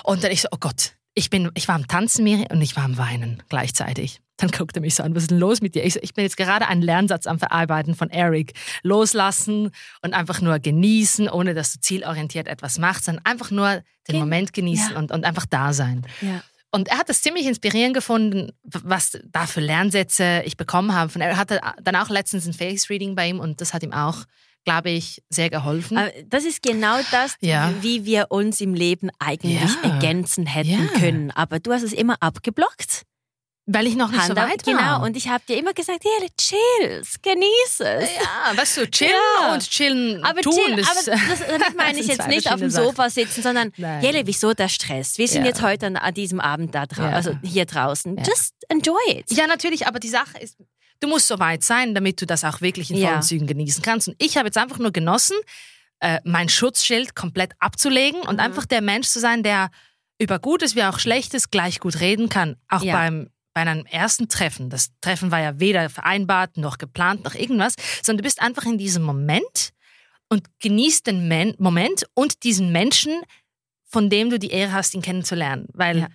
[0.05, 2.77] Und dann ich so, oh Gott, ich bin, ich war am Tanzen Miri, und ich
[2.77, 4.21] war am Weinen gleichzeitig.
[4.37, 5.83] Dann guckte er mich so an, was ist denn los mit dir?
[5.83, 8.53] Ich, so, ich bin jetzt gerade einen Lernsatz am Verarbeiten von Eric.
[8.83, 9.71] Loslassen
[10.03, 14.19] und einfach nur genießen, ohne dass du zielorientiert etwas machst, sondern einfach nur den Gen-
[14.21, 14.99] Moment genießen ja.
[14.99, 16.07] und, und einfach da sein.
[16.21, 16.43] Ja.
[16.71, 21.11] Und er hat es ziemlich inspirierend gefunden, was da für Lernsätze ich bekommen habe.
[21.11, 23.95] Von er hatte dann auch letztens ein Face Reading bei ihm und das hat ihm
[23.95, 24.25] auch,
[24.67, 25.99] glaube ich, sehr geholfen.
[26.27, 27.73] Das ist genau das, Ja.
[27.81, 29.91] wie wir uns im Leben eigentlich Ja.
[29.91, 30.99] ergänzen hätten Ja.
[31.01, 31.31] können.
[31.31, 33.03] Aber du hast es immer abgeblockt.
[33.69, 34.79] weil ich noch nicht so Hand auf- weit genau.
[34.79, 35.03] war.
[35.03, 38.11] Und ich habe dir immer gesagt, Jele, chills, genieße es.
[38.15, 39.55] ja, weißt du, chillen Ja.
[39.55, 40.53] und chillen Aber, tun.
[40.55, 43.73] chill, das, aber das, damit meine ich jetzt nicht auf dem verschiedene Sofa sitzen, sondern
[43.77, 44.05] Nein.
[44.05, 45.19] Jelle, wieso der Stress?
[45.19, 45.49] Wir sind Ja.
[45.49, 48.17] jetzt heute an, diesem Abend da draußen, also hier draußen.
[48.19, 49.33] Just enjoy it.
[49.33, 50.57] Ja, natürlich, aber die Sache ist,
[51.01, 53.09] du musst so weit sein, damit du das auch wirklich in Ja.
[53.09, 54.09] vollen Zügen genießen kannst.
[54.09, 55.37] Und ich habe jetzt einfach nur genossen,
[56.01, 58.41] äh, mein Schutzschild komplett abzulegen und Mhm.
[58.41, 59.71] einfach der Mensch zu sein, der
[60.19, 62.57] über Gutes wie auch Schlechtes gleich gut reden kann.
[62.69, 62.95] Auch Ja.
[62.95, 64.69] beim bei einem ersten Treffen.
[64.69, 68.77] Das Treffen war ja weder vereinbart noch geplant noch irgendwas, sondern du bist einfach in
[68.77, 69.71] diesem Moment
[70.29, 73.15] und genießt den Men Moment und diesen Menschen,
[73.87, 75.69] von dem du die Ehre hast, ihn kennenzulernen.
[75.73, 76.09] Weil Ja.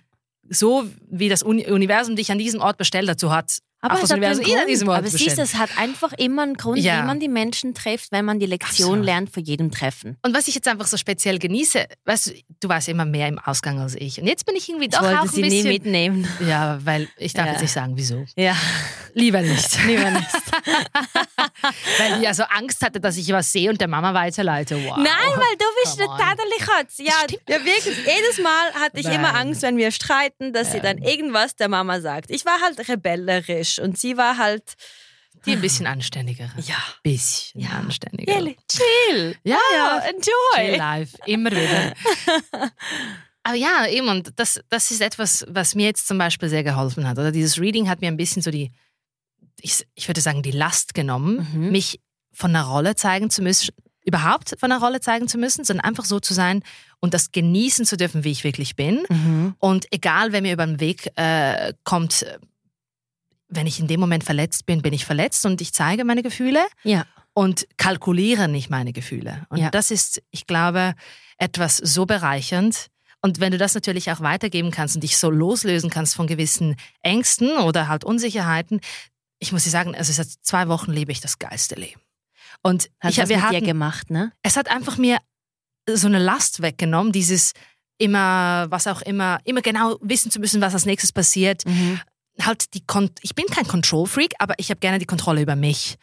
[0.50, 4.08] so wie das Uni Universum dich an diesem Ort bestellt dazu hat, Aber auch es
[4.08, 7.02] das Universum ihn an diesem Ort Aber siehst es hat einfach immer einen Grund, Ja.
[7.02, 9.04] wie man die Menschen trifft, wenn man die Lektion Absolut.
[9.04, 10.16] lernt vor jedem Treffen.
[10.22, 13.38] Und was ich jetzt einfach so speziell genieße, weißt du, du warst immer mehr im
[13.38, 14.20] Ausgang als ich.
[14.20, 15.68] Und jetzt bin ich irgendwie Ich doch auch ein sie nie bisschen...
[15.68, 16.28] mitnehmen.
[16.48, 17.52] ja, weil ich darf Ja.
[17.52, 18.24] jetzt nicht sagen, wieso.
[18.36, 18.56] Ja,
[19.14, 19.84] Lieber nicht.
[19.86, 20.28] lieber nicht.
[21.98, 24.76] weil die ja so Angst hatte, dass ich was sehe und der Mama weiterleite.
[24.76, 24.96] Wow.
[24.96, 26.18] Nein, weil du bist eine on.
[26.18, 26.98] Tadelikatz.
[26.98, 27.12] Ja,
[27.48, 27.96] ja, wirklich.
[28.06, 29.16] Jedes Mal hatte ich Nein.
[29.16, 32.30] immer Angst, wenn wir streiten, dass sie dann irgendwas der Mama sagt.
[32.30, 34.74] Ich war halt rebellerisch und sie war halt,
[35.46, 36.50] Die ein bisschen anständiger.
[36.58, 37.70] ja, Bisschen Ja.
[37.70, 38.32] anständiger.
[38.32, 39.36] Jelle, chill.
[39.44, 39.98] Ja, ja.
[40.00, 40.70] Enjoy.
[40.70, 41.92] Chill live, immer wieder.
[43.44, 47.08] Aber ja, eben, und das, das ist etwas, was mir jetzt zum Beispiel sehr geholfen
[47.08, 47.18] hat.
[47.18, 48.70] Oder dieses Reading hat mir ein bisschen so die,
[49.60, 51.70] ich, ich würde sagen, die Last genommen, Mhm.
[51.72, 52.00] mich
[52.32, 53.70] von einer Rolle zeigen zu müssen,
[54.04, 56.62] überhaupt von einer Rolle zeigen zu müssen, sondern einfach so zu sein
[57.00, 59.02] und das genießen zu dürfen, wie ich wirklich bin.
[59.08, 59.54] Mhm.
[59.58, 62.24] Und egal, wer mir über den Weg äh, kommt,
[63.54, 66.60] wenn ich in dem Moment verletzt bin, bin ich verletzt und ich zeige meine Gefühle
[66.84, 67.06] Ja.
[67.34, 69.46] und kalkuliere nicht meine Gefühle.
[69.50, 69.70] Und Ja.
[69.70, 70.94] das ist, ich glaube,
[71.38, 72.88] etwas so bereichernd.
[73.20, 76.76] Und wenn du das natürlich auch weitergeben kannst und dich so loslösen kannst von gewissen
[77.02, 78.80] Ängsten oder halt Unsicherheiten,
[79.38, 82.00] ich muss dir sagen, also seit zwei Wochen lebe ich das geilste Leben.
[82.62, 84.32] Und Hat ich, das wir mit hatten, dir gemacht, ne?
[84.42, 85.18] es hat einfach mir
[85.88, 87.52] so eine Last weggenommen, dieses
[87.98, 91.64] immer, was auch immer, immer genau wissen zu müssen, was als nächstes passiert.
[91.66, 92.00] Mhm.
[92.40, 95.96] Halt die Kon ich bin kein Control-Freak, aber ich habe gerne die Kontrolle über mich.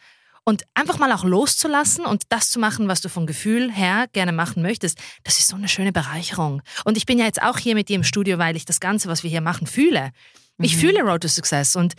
[0.44, 4.32] Und einfach mal auch loszulassen und das zu machen, was du vom Gefühl her gerne
[4.32, 6.62] machen möchtest, das ist so eine schöne Bereicherung.
[6.84, 9.08] Und ich bin ja jetzt auch hier mit dir im Studio, weil ich das Ganze,
[9.08, 10.12] was wir hier machen, fühle.
[10.58, 10.80] Ich Mhm.
[10.80, 11.94] fühle Road to Success und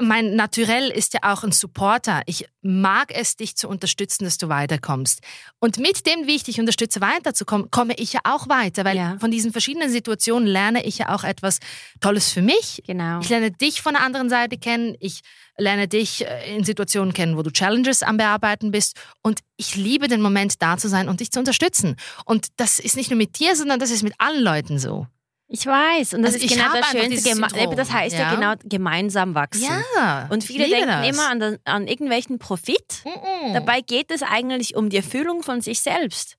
[0.00, 2.22] mein Naturell ist ja auch ein Supporter.
[2.26, 5.20] Ich mag es, dich zu unterstützen, dass du weiterkommst.
[5.58, 9.16] Und mit dem, wie ich dich unterstütze, weiterzukommen, komme ich ja auch weiter, weil Ja.
[9.18, 11.58] von diesen verschiedenen Situationen lerne ich ja auch etwas
[12.00, 12.82] Tolles für mich.
[12.86, 13.20] Genau.
[13.20, 14.94] Ich lerne dich von der anderen Seite kennen.
[15.00, 15.20] Ich
[15.56, 18.96] lerne dich äh, in Situationen kennen, wo du Challenges am Bearbeiten bist.
[19.22, 21.96] Und ich liebe den Moment, da zu sein und dich zu unterstützen.
[22.24, 25.06] Und das ist nicht nur mit dir, sondern das ist mit allen Leuten so.
[25.50, 26.12] Ich weiß.
[26.14, 27.30] Und das Also ist genau das Schönste.
[27.34, 28.34] Syndrom, Das heißt ja, ja.
[28.34, 29.64] genau gemeinsam wachsen.
[29.96, 30.26] Ja.
[30.30, 31.08] Und viele denken das.
[31.08, 33.02] immer an, den, an irgendwelchen Profit.
[33.04, 33.54] Mm-mm.
[33.54, 36.36] Dabei geht es eigentlich um die Erfüllung von sich selbst.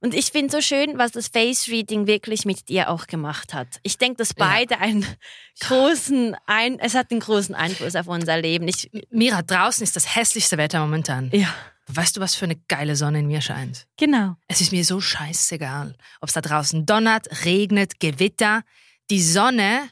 [0.00, 3.68] Und ich finde so schön, was das Face Reading wirklich mit dir auch gemacht hat.
[3.84, 4.34] Ich denke, dass Ja.
[4.46, 5.06] beide einen
[5.60, 8.66] großen, ein, es hat einen großen Einfluss auf unser Leben.
[8.68, 11.30] Ich, Mira, draußen ist das hässlichste Wetter momentan.
[11.32, 11.48] ja,
[11.94, 13.86] Weißt du, was für eine geile Sonne in mir scheint?
[13.98, 14.36] genau.
[14.48, 18.62] Es ist mir so scheißegal, ob es da draußen donnert, regnet, Gewitter.
[19.10, 19.90] Die Sonne,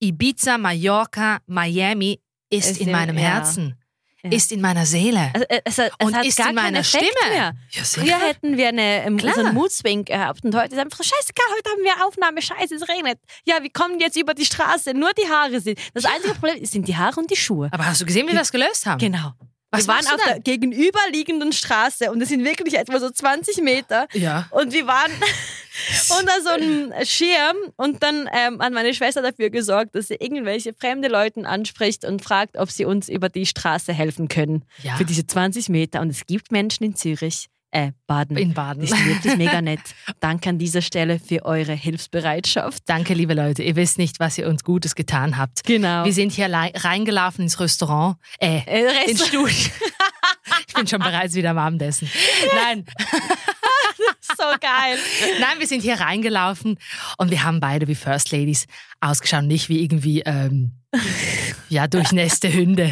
[0.00, 3.22] Ibiza, Mallorca, Miami ist Ist in meinem ja.
[3.24, 3.76] Herzen,
[4.22, 4.30] Ja.
[4.30, 7.34] ist in meiner Seele Also, äh, es, es und ist gar in meiner Effekt Stimme.
[7.34, 7.54] Mehr.
[7.70, 9.34] Ja, Früher hätten wir eine, ähm, Klar.
[9.34, 12.88] so einen Moodswing gehabt und heute ist einfach scheißegal, heute haben wir Aufnahme, scheiße, es
[12.88, 13.18] regnet.
[13.46, 15.78] Ja, wir kommen jetzt über die Straße, nur die Haare sind.
[15.94, 17.68] Das einzige Problem sind die Haare und die Schuhe.
[17.72, 18.98] Aber hast du gesehen, wie wir das gelöst haben?
[18.98, 19.32] Genau.
[19.72, 24.06] Was wir waren auf der gegenüberliegenden Straße und es sind wirklich etwa so 20 Meter.
[24.12, 24.46] Ja.
[24.50, 25.10] Und wir waren
[26.20, 30.74] unter so einem Schirm und dann ähm, hat meine Schwester dafür gesorgt, dass sie irgendwelche
[30.74, 34.66] fremde Leute anspricht und fragt, ob sie uns über die Straße helfen können.
[34.82, 34.96] Ja.
[34.96, 36.02] Für diese 20 Meter.
[36.02, 38.36] Und es gibt Menschen in Zürich, äh, Baden.
[38.36, 38.82] In Baden.
[38.82, 39.80] Die sind wirklich mega nett.
[40.20, 42.82] Danke an dieser Stelle für eure Hilfsbereitschaft.
[42.86, 43.62] Danke, liebe Leute.
[43.62, 45.64] Ihr wisst nicht, was ihr uns Gutes getan habt.
[45.64, 46.04] Genau.
[46.04, 48.16] Wir sind hier reingelaufen ins Restaurant.
[48.38, 49.46] Äh, Äh, Rest- ins Studio.
[50.68, 52.08] ich bin schon bereits wieder am Abendessen.
[52.54, 52.84] Nein,
[54.36, 54.98] so geil.
[55.40, 56.78] nein, wir sind hier reingelaufen
[57.18, 58.66] und wir haben beide wie First Ladies
[59.00, 60.72] ausgeschaut, nicht wie irgendwie ähm,
[61.68, 62.90] ja durchnässte Hunde.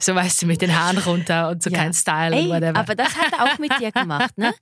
[0.00, 1.78] So weißt du, mit den Haaren runter und so Ja.
[1.78, 2.76] kein Style Ey, und whatever.
[2.78, 4.52] aber das hat er auch mit dir gemacht, ne?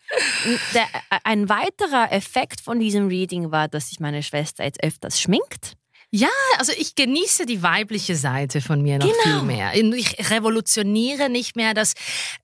[0.74, 0.86] Der,
[1.24, 5.72] ein weiterer Effekt von diesem Reading war, dass sich meine Schwester jetzt öfters schminkt.
[6.10, 9.38] Ja, also ich genieße die weibliche Seite von mir noch Genau.
[9.38, 9.74] viel mehr.
[9.74, 11.94] Ich revolutioniere nicht mehr, dass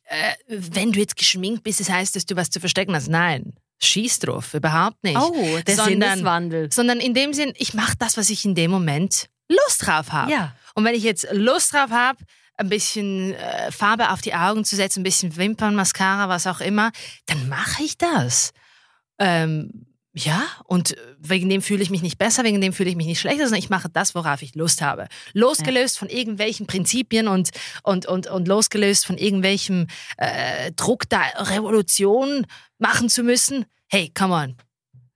[0.04, 3.08] äh, wenn du jetzt geschminkt bist, das heißt, dass du was zu verstecken hast.
[3.08, 5.16] Nein, schieß drauf, überhaupt nicht.
[5.16, 6.72] Oh, der Sondern- Sinneswandel.
[6.72, 10.30] Sondern in dem Sinn, ich mache das, was ich in dem Moment Lust drauf habe.
[10.32, 10.56] Ja.
[10.74, 12.18] Und wenn ich jetzt Lust drauf habe,
[12.62, 16.60] ein bisschen äh, Farbe auf die Augen zu setzen, ein bisschen Wimpern, Mascara, was auch
[16.60, 16.92] immer,
[17.26, 18.52] dann mache ich das.
[19.18, 23.06] Ähm, ja, und wegen dem fühle ich mich nicht besser, wegen dem fühle ich mich
[23.06, 25.08] nicht schlechter, sondern ich mache das, worauf ich Lust habe.
[25.32, 27.50] Losgelöst von irgendwelchen Prinzipien und,
[27.82, 29.86] und, und, und losgelöst von irgendwelchem
[30.18, 32.46] äh, Druck, da Revolution
[32.78, 33.64] machen zu müssen.
[33.88, 34.56] Hey, come on.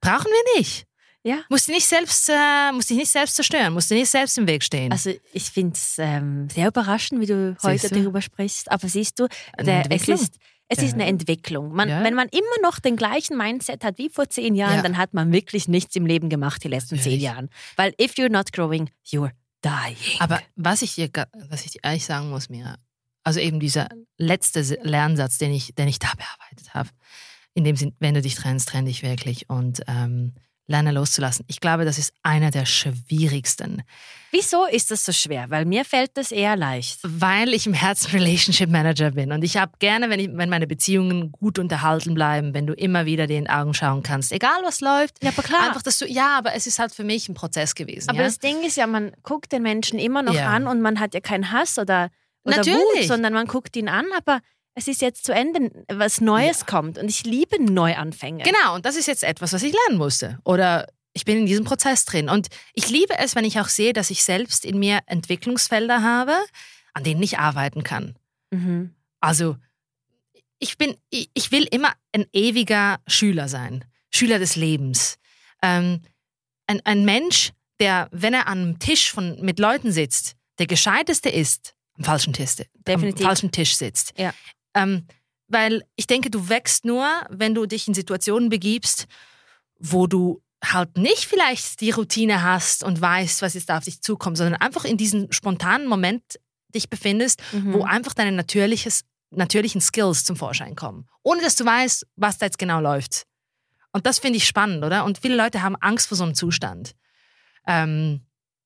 [0.00, 0.85] Brauchen wir nicht.
[1.26, 1.40] Ja.
[1.48, 4.46] Musst du nicht selbst, äh, musst dich nicht selbst zerstören, musst du nicht selbst im
[4.46, 4.92] Weg stehen.
[4.92, 7.96] Also ich finde es ähm, sehr überraschend, wie du heute du?
[7.96, 8.70] darüber sprichst.
[8.70, 9.26] Aber siehst du,
[9.60, 10.36] der, es, ist,
[10.68, 11.72] es ist eine Entwicklung.
[11.72, 12.04] Man, Ja.
[12.04, 14.82] Wenn man immer noch den gleichen Mindset hat wie vor zehn Jahren, Ja.
[14.82, 17.22] dann hat man wirklich nichts im Leben gemacht die letzten zehn Natürlich.
[17.22, 17.50] Jahren.
[17.74, 19.96] Weil if you're not growing, you're dying.
[20.20, 21.10] Aber was ich dir,
[21.48, 22.76] was ich dir ehrlich sagen muss, Mira,
[23.24, 26.90] also eben dieser letzte Lernsatz, den ich, den ich da bearbeitet habe,
[27.54, 30.34] in dem Sinn, wenn du dich trennst, trenn dich wirklich und ähm,
[30.66, 31.44] lerne loszulassen.
[31.48, 33.82] Ich glaube, das ist einer der schwierigsten,
[34.32, 35.46] Wieso ist das so schwer?
[35.48, 36.98] Weil mir fällt das eher leicht.
[37.02, 40.66] weil ich im Herzen Relationship Manager bin und ich habe gerne, wenn, ich, wenn meine
[40.66, 44.58] Beziehungen gut unterhalten bleiben, wenn du immer wieder dir in die Augen schauen kannst, egal
[44.62, 45.22] was läuft.
[45.22, 45.68] Ja, aber klar.
[45.68, 48.10] Einfach, dass du, ja, aber es ist halt für mich ein Prozess gewesen.
[48.10, 48.24] Aber ja?
[48.24, 50.48] das Ding ist ja, man guckt den Menschen immer noch Ja.
[50.48, 52.10] an und man hat ja keinen Hass oder,
[52.44, 53.06] oder Wut, Natürlich.
[53.08, 54.40] sondern man guckt ihn an, aber
[54.76, 58.44] es ist jetzt zu Ende, was Neues kommt und ich liebe Neuanfänge.
[58.44, 60.38] Genau, und das ist jetzt etwas, was ich lernen musste.
[60.44, 62.28] Oder ich bin in diesem Prozess drin.
[62.28, 66.36] Und ich liebe es, wenn ich auch sehe, dass ich selbst in mir Entwicklungsfelder habe,
[66.92, 68.18] an denen ich arbeiten kann.
[68.50, 68.94] Mhm.
[69.18, 69.56] Also
[70.58, 75.16] ich bin, ich ich will immer ein ewiger Schüler sein, Schüler des Lebens.
[75.62, 76.02] Ähm,
[76.66, 81.30] ein, ein Mensch, der, wenn er an einem Tisch von, mit Leuten sitzt, der gescheiteste
[81.30, 83.24] ist, am falschen Tisch, Definitiv.
[83.24, 84.12] am falschen Tisch sitzt.
[84.18, 84.34] Ja.
[84.76, 85.06] Ähm,
[85.48, 89.06] weil ich denke, du wächst nur, wenn du dich in Situationen begibst,
[89.78, 94.00] wo du halt nicht vielleicht die Routine hast und weißt, was jetzt da auf dich
[94.02, 96.22] zukommt, sondern einfach in diesem spontanen Moment
[96.74, 97.74] dich befindest, Mhm.
[97.74, 101.06] wo einfach deine natürliches, natürlichen Skills zum Vorschein kommen.
[101.22, 103.24] Ohne dass du weißt, was da jetzt genau läuft.
[103.92, 105.04] Und das finde ich spannend, oder?
[105.04, 106.94] Und viele Leute haben Angst vor so einem Zustand.
[107.66, 108.22] Ähm,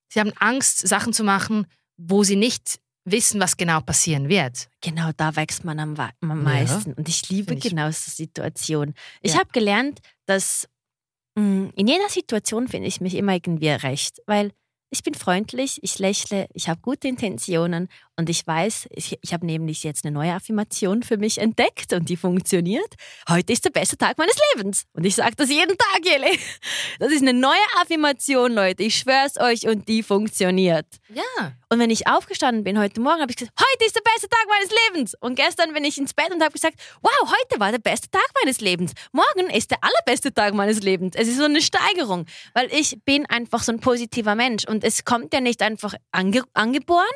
[0.08, 4.68] sie haben Angst, Sachen zu machen, wo sie nicht wissen, was genau passieren wird.
[4.82, 6.34] Genau, da wächst man am, am Ja.
[6.34, 6.92] meisten.
[6.94, 8.94] Und ich liebe ich- genau so Situationen.
[9.22, 9.40] Ich Ja.
[9.40, 10.68] habe gelernt, dass
[11.36, 14.52] mh, in jeder Situation finde ich mich immer irgendwie recht, weil
[14.90, 17.88] ich bin freundlich, ich lächle, ich habe gute Intentionen
[18.20, 22.10] und ich weiß, ich, ich habe nämlich jetzt eine neue Affirmation für mich entdeckt und
[22.10, 22.94] die funktioniert.
[23.30, 24.84] Heute ist der beste Tag meines Lebens.
[24.92, 26.26] Und ich sage das jeden Tag, Jelle.
[26.98, 28.82] Das ist eine neue Affirmation, Leute.
[28.82, 30.84] Ich schwör's euch und die funktioniert.
[31.08, 31.54] Ja.
[31.70, 34.44] Und wenn ich aufgestanden bin heute Morgen, habe ich gesagt, heute ist der beste Tag
[34.48, 35.14] meines Lebens.
[35.20, 38.28] Und gestern bin ich ins Bett und habe gesagt, wow, heute war der beste Tag
[38.42, 38.92] meines Lebens.
[39.12, 41.16] Morgen ist der allerbeste Tag meines Lebens.
[41.16, 45.06] Es ist so eine Steigerung, weil ich bin einfach so ein positiver Mensch und es
[45.06, 47.06] kommt ja nicht einfach ange angeboren.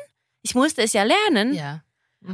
[0.45, 1.53] Ich musste es ja lernen.
[1.55, 1.81] Ja.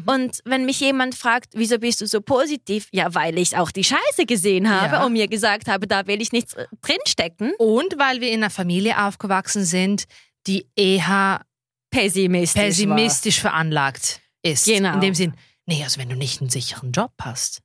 [0.05, 2.87] Und wenn mich jemand fragt, wieso bist du so positiv?
[2.91, 5.05] Ja, weil ich auch die Scheiße gesehen habe Ja.
[5.05, 7.53] und mir gesagt habe, da will ich nichts äh, drinstecken.
[7.57, 10.05] Und weil wir in einer Familie aufgewachsen sind,
[10.47, 11.41] die eher
[11.89, 12.55] Pessimistisch.
[12.61, 12.65] war.
[12.67, 14.65] pessimistisch veranlagt ist.
[14.65, 14.93] Genau.
[14.95, 15.33] In dem Sinn,
[15.65, 17.61] nee, also wenn du nicht einen sicheren Job hast,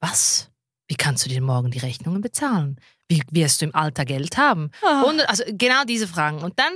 [0.00, 0.50] was?
[0.88, 2.80] Wie kannst du dir morgen die Rechnungen bezahlen?
[3.08, 4.70] Wie wirst du im Alter Geld haben?
[4.82, 5.02] Ah.
[5.02, 6.38] Und also genau diese Fragen.
[6.38, 6.72] Und dann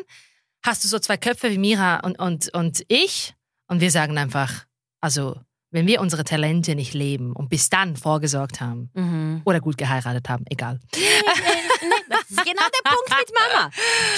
[0.64, 3.34] hast du so zwei Köpfe wie Mira und, und, und ich
[3.68, 4.64] und wir sagen einfach,
[5.00, 5.36] also
[5.70, 9.42] wenn wir unsere Talente nicht leben und bis dann vorgesorgt haben Mhm.
[9.44, 10.78] oder gut geheiratet haben, egal.
[12.08, 13.70] Das ist genau der Punkt mit Mama.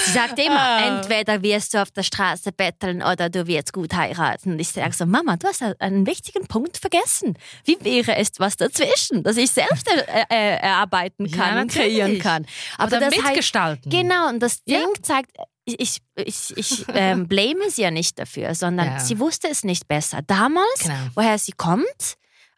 [0.04, 0.98] Sie sagt immer, Ah.
[0.98, 4.52] entweder wirst du auf der Straße betteln oder du wirst gut heiraten.
[4.52, 7.38] Und ich sage so, Mama, du hast einen wichtigen Punkt vergessen.
[7.64, 12.18] Wie wäre es was dazwischen, dass ich selbst er, äh, erarbeiten Ja, kann und kreieren
[12.18, 12.46] kann.
[12.76, 13.90] Aber Oder das mitgestalten.
[13.90, 14.78] genau, und das Ja.
[14.78, 15.32] Ding zeigt,
[15.66, 19.00] ich, ich, ich ähm, blame sie ja nicht dafür, sondern Ja.
[19.00, 20.20] sie wusste es nicht besser.
[20.26, 20.94] Damals, Genau.
[21.14, 22.16] woher sie kommt,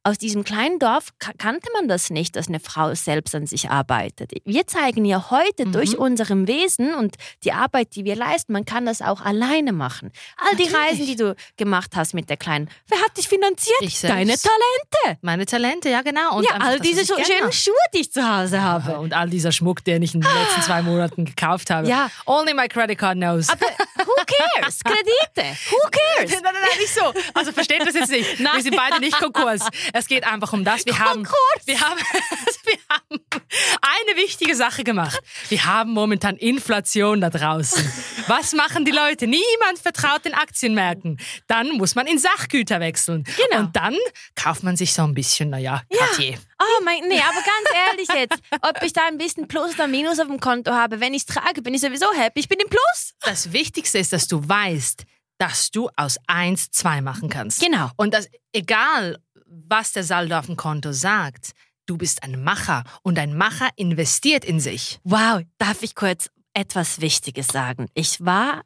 [0.08, 3.70] aus diesem kleinen Dorf ka- kannte man das nicht, dass eine Frau selbst an sich
[3.70, 4.32] arbeitet.
[4.44, 5.72] Wir zeigen ja heute Mhm.
[5.72, 10.10] durch unserem Wesen und die Arbeit, die wir leisten, man kann das auch alleine machen.
[10.38, 10.74] All die Natürlich.
[10.90, 13.76] Reisen, die du gemacht hast mit der Kleinen, wer hat dich finanziert?
[13.80, 14.16] Ich selbst.
[14.16, 15.18] Deine Talente.
[15.22, 16.36] Meine Talente, ja genau.
[16.36, 17.52] Und ja, einfach, all diese schönen.
[17.52, 18.98] Schuhe, die ich zu Hause habe.
[18.98, 21.88] Und all dieser Schmuck, den ich in den letzten zwei Monaten gekauft habe.
[21.88, 22.10] Ja.
[22.26, 23.48] Only my credit card knows.
[23.48, 23.66] Aber
[24.06, 24.78] who cares?
[24.84, 25.56] Kredite.
[25.70, 26.30] Who cares?
[26.32, 27.12] Nein, nein, nein, nicht so.
[27.34, 28.38] Also versteht das jetzt nicht.
[28.38, 29.60] Wir sind beide nicht Konkurs.
[29.98, 30.86] Es geht einfach um das.
[30.86, 31.26] Wir haben,
[31.64, 32.04] wir haben,
[32.64, 35.20] wir haben eine wichtige Sache gemacht.
[35.48, 37.84] Wir haben momentan Inflation da draußen.
[38.28, 39.26] Was machen die Leute?
[39.26, 41.18] Niemand vertraut den Aktienmärkten.
[41.48, 43.24] Dann muss man in Sachgüter wechseln.
[43.24, 43.64] Genau.
[43.64, 43.96] Und dann
[44.36, 46.38] kauft man sich so ein bisschen, naja, Cartier.
[46.60, 50.20] Oh mein, nee, aber ganz ehrlich jetzt, ob ich da ein bisschen Plus oder Minus
[50.20, 52.40] auf dem Konto habe, wenn ich es trage, bin ich sowieso happy.
[52.40, 53.14] Ich bin im Plus.
[53.20, 55.04] Das Wichtigste ist, dass du weißt,
[55.38, 57.60] dass du aus eins zwei machen kannst.
[57.60, 57.90] Genau.
[57.96, 61.52] Und dass egal, was der Saldo auf dem Konto sagt,
[61.86, 65.00] du bist ein Macher und ein Macher investiert in sich.
[65.04, 67.86] Wow, darf ich kurz etwas Wichtiges sagen?
[67.94, 68.62] Ich war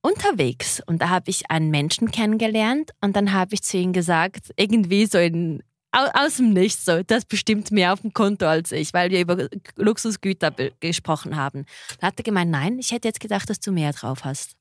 [0.00, 4.50] unterwegs und da habe ich einen Menschen kennengelernt und dann habe ich zu ihm gesagt,
[4.56, 8.72] irgendwie so in au- aus dem Nichts so, das bestimmt mehr auf dem Konto als
[8.72, 11.64] ich, weil wir über Luxusgüter gesprochen haben.
[12.00, 14.56] Da hat er gemeint, nein, ich hätte jetzt gedacht, dass du mehr drauf hast.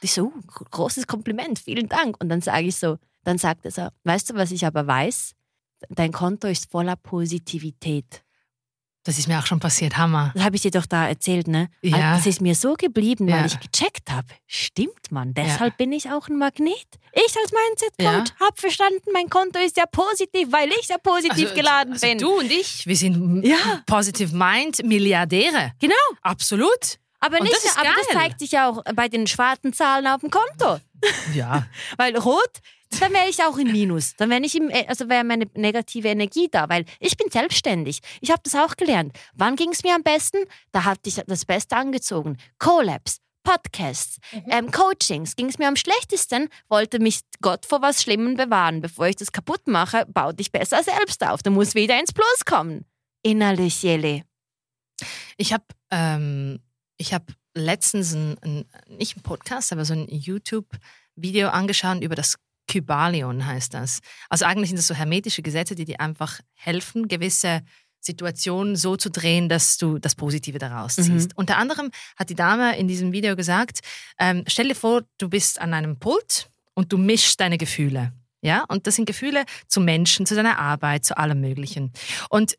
[0.00, 2.16] Ich so, uh, großes Kompliment, vielen Dank.
[2.20, 5.32] Und dann sage ich so, dann sagt er so, weißt du, was ich aber weiß?
[5.90, 8.22] Dein Konto ist voller Positivität.
[9.04, 10.32] Das ist mir auch schon passiert, Hammer.
[10.34, 11.68] Das habe ich dir doch da erzählt, ne?
[11.80, 12.16] Ja.
[12.16, 13.36] Das ist mir so geblieben, Ja.
[13.38, 14.26] weil ich gecheckt habe.
[14.46, 15.32] Stimmt, Mann.
[15.34, 16.86] Deshalb bin ich auch ein Magnet.
[17.12, 18.46] Ich als Mindset-Coach Ja.
[18.46, 22.18] habe verstanden, mein Konto ist ja positiv, weil ich ja positiv Also, geladen also bin.
[22.18, 23.82] Du und ich, wir sind Ja.
[23.86, 25.72] Positive Mind Milliardäre.
[25.78, 25.94] Genau.
[26.22, 26.98] Absolut.
[27.20, 30.20] Aber, Und nicht, das aber das zeigt sich ja auch bei den schwarzen Zahlen auf
[30.20, 30.80] dem Konto.
[31.32, 31.66] Ja.
[31.96, 32.58] Weil rot,
[32.90, 34.14] dann wäre ich auch im Minus.
[34.16, 38.00] Dann wäre ich im, also wäre meine negative Energie da, weil ich bin selbstständig.
[38.20, 39.12] Ich habe das auch gelernt.
[39.34, 40.38] Wann ging es mir am besten?
[40.72, 42.36] Da hatte ich das Beste angezogen.
[42.58, 44.18] Collabs, Podcasts,
[44.50, 45.36] ähm, Coachings.
[45.36, 48.80] Ging es mir am schlechtesten, wollte mich Gott vor was Schlimmem bewahren.
[48.80, 51.42] Bevor ich das kaputt mache, bau dich besser selbst auf.
[51.42, 52.84] Du musst wieder ins Plus kommen.
[53.22, 54.22] Innerlich, Jele.
[55.36, 56.60] Ich habe ähm,
[56.96, 62.36] ich hab letztens ein, ein, nicht ein Podcast, aber so ein YouTube-Video angeschaut über das
[62.66, 64.00] Kybalion heißt das.
[64.28, 67.62] Also eigentlich sind das so hermetische Gesetze, die dir einfach helfen, gewisse
[68.00, 71.36] Situationen so zu drehen, dass du das Positive daraus ziehst.
[71.36, 73.80] Unter anderem hat die Dame in diesem Video gesagt,
[74.18, 78.12] ähm, stell dir vor, du bist an einem Pult und du mischst deine Gefühle.
[78.42, 81.92] Ja, und das sind Gefühle zu Menschen, zu deiner Arbeit, zu allem Möglichen.
[82.30, 82.56] Und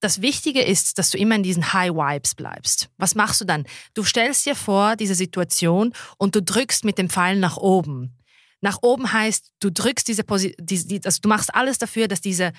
[0.00, 2.90] das Wichtige ist, dass du immer in diesen High Vibes bleibst.
[2.98, 3.64] Was machst du dann?
[3.94, 8.18] Du stellst dir vor, diese Situation und du drückst mit dem Pfeil nach oben.
[8.60, 12.52] Nach oben heißt, du drückst diese Position, also du machst alles dafür, dass diese,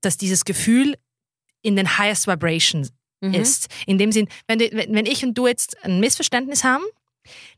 [0.00, 0.96] dass dieses Gefühl
[1.62, 2.88] in den highest vibration
[3.20, 3.34] mhm.
[3.34, 3.68] ist.
[3.86, 6.84] In dem Sinn, wenn, wenn ich und du jetzt ein Missverständnis haben,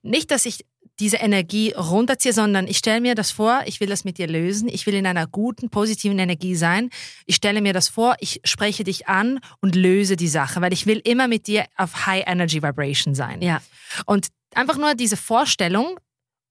[0.03, 0.65] nicht, dass ich
[0.99, 4.69] diese Energie runterziehe, sondern ich stelle mir das vor, ich will das mit dir lösen,
[4.69, 6.91] ich will in einer guten, positiven Energie sein.
[7.27, 10.87] Ich stelle mir das vor, ich spreche dich an und löse die Sache, weil ich
[10.87, 13.43] will immer mit dir auf High Energy Vibration sein.
[13.43, 13.61] Ja.
[14.07, 15.99] Und einfach nur diese Vorstellung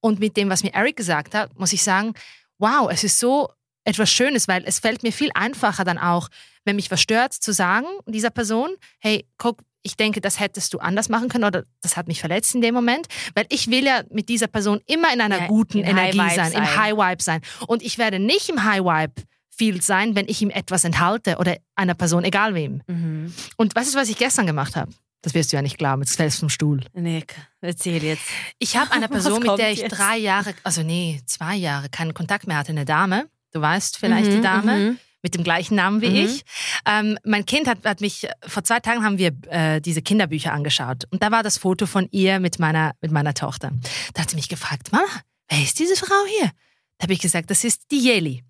[0.00, 2.14] und mit dem, was mir Eric gesagt hat, muss ich sagen,
[2.58, 3.48] wow, es ist so
[3.84, 6.28] etwas Schönes, weil es fällt mir viel einfacher dann auch,
[6.64, 10.78] wenn mich was stört, zu sagen, dieser Person, hey, guck, ich denke, das hättest du
[10.78, 14.02] anders machen können oder das hat mich verletzt in dem Moment, weil ich will ja
[14.10, 17.40] mit dieser Person immer in einer ja, guten Energie sein, sein, im High Vibe sein.
[17.68, 19.22] Und ich werde nicht im High Vibe
[19.56, 22.82] Field sein, wenn ich ihm etwas enthalte oder einer Person, egal wem.
[22.88, 23.32] Mhm.
[23.56, 24.90] Und was ist, was ich gestern gemacht habe?
[25.22, 26.80] Das wirst du ja nicht glauben, jetzt fällst du vom Stuhl.
[26.92, 28.22] Nick, erzähl jetzt.
[28.58, 29.98] Ich habe eine Person, mit der ich jetzt?
[29.98, 33.28] drei Jahre, also nee, zwei Jahre keinen Kontakt mehr hatte, eine Dame.
[33.52, 34.76] Du weißt vielleicht mhm, die Dame.
[34.76, 36.16] Mhm mit dem gleichen Namen wie mhm.
[36.16, 36.44] ich.
[36.86, 41.02] Ähm, mein Kind hat, hat, mich, vor zwei Tagen haben wir äh, diese Kinderbücher angeschaut
[41.10, 43.72] und da war das Foto von ihr mit meiner, mit meiner Tochter.
[44.14, 45.08] Da hat sie mich gefragt, Mama,
[45.48, 46.52] wer ist diese Frau hier?
[46.98, 48.44] Da habe ich gesagt, das ist die Jeli.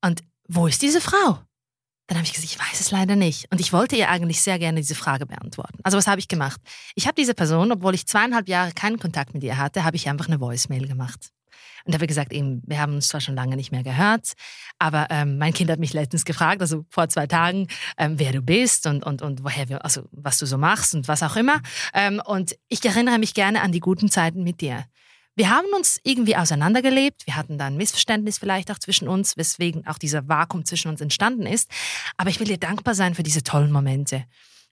[0.00, 1.40] Und wo ist diese Frau?
[2.08, 3.52] Dann habe ich gesagt, ich weiß es leider nicht.
[3.52, 5.78] Und ich wollte ihr eigentlich sehr gerne diese Frage beantworten.
[5.82, 6.58] Also was habe ich gemacht?
[6.94, 10.08] Ich habe diese Person, obwohl ich zweieinhalb Jahre keinen Kontakt mit ihr hatte, habe ich
[10.08, 11.30] einfach eine Voicemail gemacht.
[11.84, 14.32] Und habe gesagt, eben, wir haben uns zwar schon lange nicht mehr gehört,
[14.78, 18.42] aber ähm, mein Kind hat mich letztens gefragt, also vor zwei Tagen, ähm, wer du
[18.42, 21.60] bist und, und, und woher wir, also was du so machst und was auch immer.
[21.94, 24.84] Ähm, und ich erinnere mich gerne an die guten Zeiten mit dir.
[25.38, 27.24] Wir haben uns irgendwie auseinandergelebt.
[27.24, 31.00] Wir hatten da ein Missverständnis vielleicht auch zwischen uns, weswegen auch dieser Vakuum zwischen uns
[31.00, 31.70] entstanden ist.
[32.16, 34.24] Aber ich will dir dankbar sein für diese tollen Momente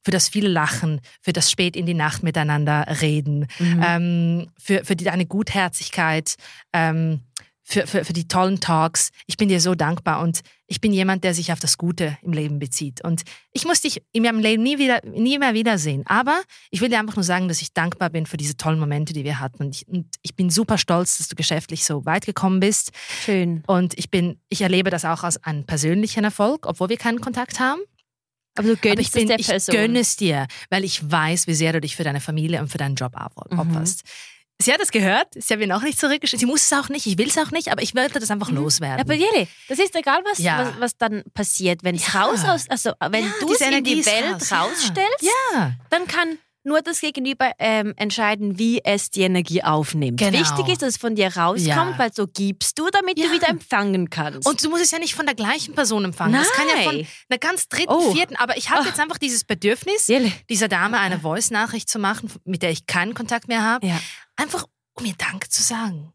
[0.02, 3.82] für das viele Lachen, für das spät in die Nacht miteinander reden, mhm.
[3.84, 6.36] ähm, für, für deine Gutherzigkeit,
[6.72, 7.22] ähm,
[7.68, 9.10] für, für, für die tollen Talks.
[9.26, 12.32] Ich bin dir so dankbar und ich bin jemand, der sich auf das Gute im
[12.32, 13.02] Leben bezieht.
[13.02, 16.04] Und ich muss dich in meinem Leben nie, wieder, nie mehr wiedersehen.
[16.06, 19.12] Aber ich will dir einfach nur sagen, dass ich dankbar bin für diese tollen Momente,
[19.12, 19.64] die wir hatten.
[19.64, 22.92] Und ich, und ich bin super stolz, dass du geschäftlich so weit gekommen bist.
[23.24, 23.64] Schön.
[23.66, 27.58] Und ich bin, ich erlebe das auch als einen persönlichen Erfolg, obwohl wir keinen Kontakt
[27.58, 27.80] haben.
[28.56, 31.72] Aber du gönnst Aber ich, bin, ich gönne es dir, weil ich weiß, wie sehr
[31.72, 33.14] du dich für deine Familie und für deinen Job
[33.50, 33.58] mhm.
[33.58, 34.04] opferst.
[34.04, 34.35] Mhm.
[34.58, 36.40] Sie hat es gehört, sie hat mir noch nicht zurückgeschickt.
[36.40, 38.50] Sie muss es auch nicht, ich will es auch nicht, aber ich wollte das einfach
[38.50, 38.56] mhm.
[38.56, 39.00] loswerden.
[39.00, 40.66] Aber Jelle, das ist egal, was, ja.
[40.66, 41.84] was, was, dann passiert.
[41.84, 42.22] Wenn es ja.
[42.22, 44.52] raus, also wenn ja, du es in die Welt raus.
[44.52, 45.72] rausstellst, ja.
[45.90, 50.18] dann kann nur das Gegenüber ähm, entscheiden, wie es die Energie aufnimmt.
[50.18, 50.38] Genau.
[50.38, 51.98] Wichtig ist, dass es von dir rauskommt, ja.
[51.98, 53.26] weil so gibst du, damit ja.
[53.26, 54.46] du wieder empfangen kannst.
[54.46, 56.32] Und du musst es ja nicht von der gleichen Person empfangen.
[56.32, 56.42] Nein.
[56.42, 58.12] Das kann ja von einer ganz dritten, oh.
[58.12, 58.36] vierten.
[58.36, 58.86] Aber ich habe oh.
[58.86, 60.10] jetzt einfach dieses Bedürfnis,
[60.50, 63.86] dieser Dame eine Voice-Nachricht zu machen, mit der ich keinen Kontakt mehr habe.
[63.86, 64.00] Ja.
[64.36, 66.12] Einfach, um ihr Danke zu sagen.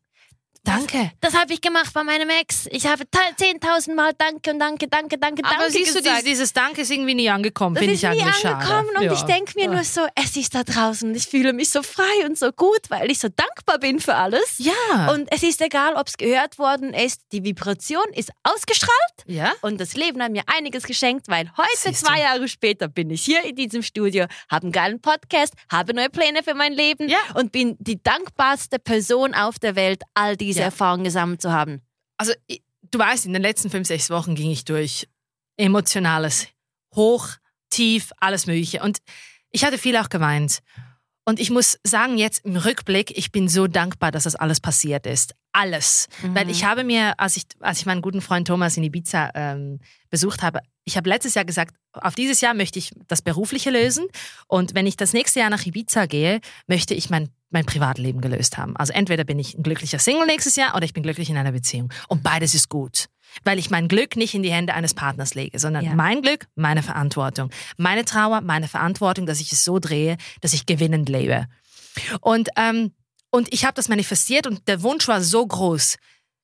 [0.63, 1.11] Danke.
[1.19, 2.67] Das, das habe ich gemacht bei meinem Ex.
[2.71, 6.21] Ich habe 10.000 Mal Danke und Danke, Danke, Danke, Danke Aber siehst gesagt.
[6.21, 8.47] du, dieses Danke ist irgendwie nie angekommen, finde ich eigentlich schade.
[8.47, 9.13] nie angekommen und ja.
[9.13, 12.25] ich denke mir nur so, es ist da draußen und ich fühle mich so frei
[12.25, 14.57] und so gut, weil ich so dankbar bin für alles.
[14.59, 15.11] Ja.
[15.11, 18.91] Und es ist egal, ob es gehört worden ist, die Vibration ist ausgestrahlt.
[19.25, 19.53] Ja.
[19.61, 23.43] Und das Leben hat mir einiges geschenkt, weil heute, zwei Jahre später, bin ich hier
[23.43, 27.17] in diesem Studio, habe einen geilen Podcast, habe neue Pläne für mein Leben ja.
[27.33, 30.65] und bin die dankbarste Person auf der Welt, all diese ja.
[30.65, 31.81] Erfahrungen gesammelt zu haben?
[32.17, 35.07] Also, du weißt, in den letzten fünf, sechs Wochen ging ich durch
[35.57, 36.47] emotionales,
[36.95, 37.29] hoch,
[37.69, 38.81] tief, alles Mögliche.
[38.83, 38.99] Und
[39.49, 40.59] ich hatte viel auch geweint.
[41.25, 45.05] Und ich muss sagen, jetzt im Rückblick, ich bin so dankbar, dass das alles passiert
[45.05, 45.35] ist.
[45.53, 46.07] Alles.
[46.21, 46.35] Mhm.
[46.35, 49.79] Weil ich habe mir, als ich, als ich meinen guten Freund Thomas in Ibiza ähm,
[50.09, 54.05] besucht habe, ich habe letztes Jahr gesagt, auf dieses Jahr möchte ich das Berufliche lösen.
[54.47, 58.57] Und wenn ich das nächste Jahr nach Ibiza gehe, möchte ich mein, mein Privatleben gelöst
[58.57, 58.75] haben.
[58.77, 61.51] Also entweder bin ich ein glücklicher Single nächstes Jahr oder ich bin glücklich in einer
[61.51, 61.91] Beziehung.
[62.07, 63.07] Und beides ist gut.
[63.43, 65.95] Weil ich mein Glück nicht in die Hände eines Partners lege, sondern ja.
[65.95, 67.49] mein Glück, meine Verantwortung.
[67.77, 71.47] Meine Trauer, meine Verantwortung, dass ich es so drehe, dass ich gewinnend lebe.
[72.19, 72.93] Und, ähm,
[73.31, 75.97] und ich habe das manifestiert und der Wunsch war so groß,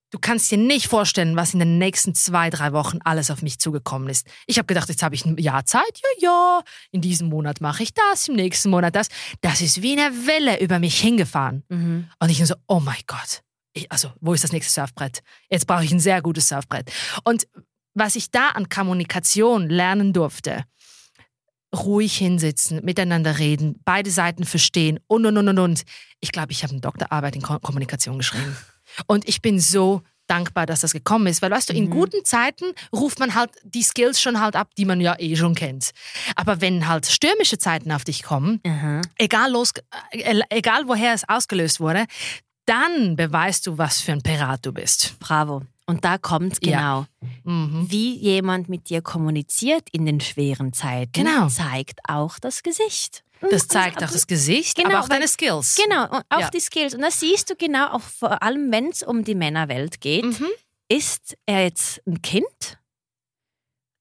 [0.10, 3.60] Du kannst dir nicht vorstellen, was in den nächsten zwei, drei Wochen alles auf mich
[3.60, 4.26] zugekommen ist.
[4.46, 6.00] Ich habe gedacht, jetzt habe ich ein Jahr Zeit.
[6.22, 9.10] Ja, ja, in diesem Monat mache ich das, im nächsten Monat das.
[9.42, 11.64] Das ist wie eine Welle über mich hingefahren.
[11.68, 12.10] Mhm.
[12.20, 13.42] Und ich so, oh mein Gott.
[13.74, 15.20] Ich, also, wo ist das nächste Surfbrett?
[15.50, 16.90] Jetzt brauche ich ein sehr gutes Surfbrett.
[17.26, 17.46] Und
[17.94, 20.64] was ich da an Kommunikation lernen durfte,
[21.86, 25.84] ruhig hinsitzen, miteinander reden, beide Seiten verstehen und, und, und, und, und.
[26.20, 28.56] Ich glaube, ich habe eine Doktorarbeit in Kommunikation geschrieben.
[29.06, 31.42] Und ich bin so dankbar, dass das gekommen ist.
[31.42, 31.90] Weil weißt du, in Mhm.
[31.92, 35.56] guten Zeiten ruft man halt die Skills schon halt ab, die man ja eh schon
[35.56, 35.92] kennt.
[36.36, 39.02] Aber wenn halt stürmische Zeiten auf dich kommen, Aha.
[39.18, 39.72] egal, los,
[40.12, 42.06] äh, egal woher es ausgelöst wurde,
[42.66, 45.16] dann beweist du, was für ein Pirat du bist.
[45.20, 45.62] Bravo.
[45.90, 47.06] Und da kommt's genau.
[47.06, 47.08] Ja.
[47.46, 47.90] Mhm.
[47.90, 51.48] Wie jemand mit dir kommuniziert in den schweren Zeiten, Genau.
[51.48, 53.24] zeigt auch das Gesicht.
[53.52, 55.76] Das zeigt auch das Gesicht, Genau, aber auch weil- deine Skills.
[55.82, 56.50] Genau, und auch Ja.
[56.50, 56.94] die Skills.
[56.94, 60.26] Und das siehst du genau, auch vor allem, wenn es um die Männerwelt geht.
[60.26, 60.48] Mhm.
[60.90, 62.80] Ist er jetzt ein Kind?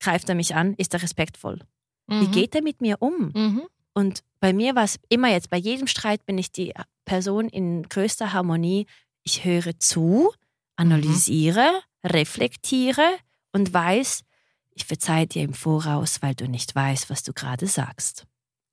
[0.00, 0.74] Greift er mich an?
[0.74, 1.60] Ist er respektvoll?
[2.08, 2.32] Wie Mhm.
[2.32, 3.32] geht er mit mir um?
[3.34, 3.62] Mhm.
[3.94, 6.72] Und bei mir war es immer jetzt, bei jedem Streit bin ich die
[7.04, 8.86] Person in größter Harmonie.
[9.22, 10.32] Ich höre zu,
[10.76, 13.06] analysiere, reflektiere
[13.52, 14.22] und weiß,
[14.72, 18.24] ich verzeihe dir im Voraus, weil du nicht weißt, was du gerade sagst.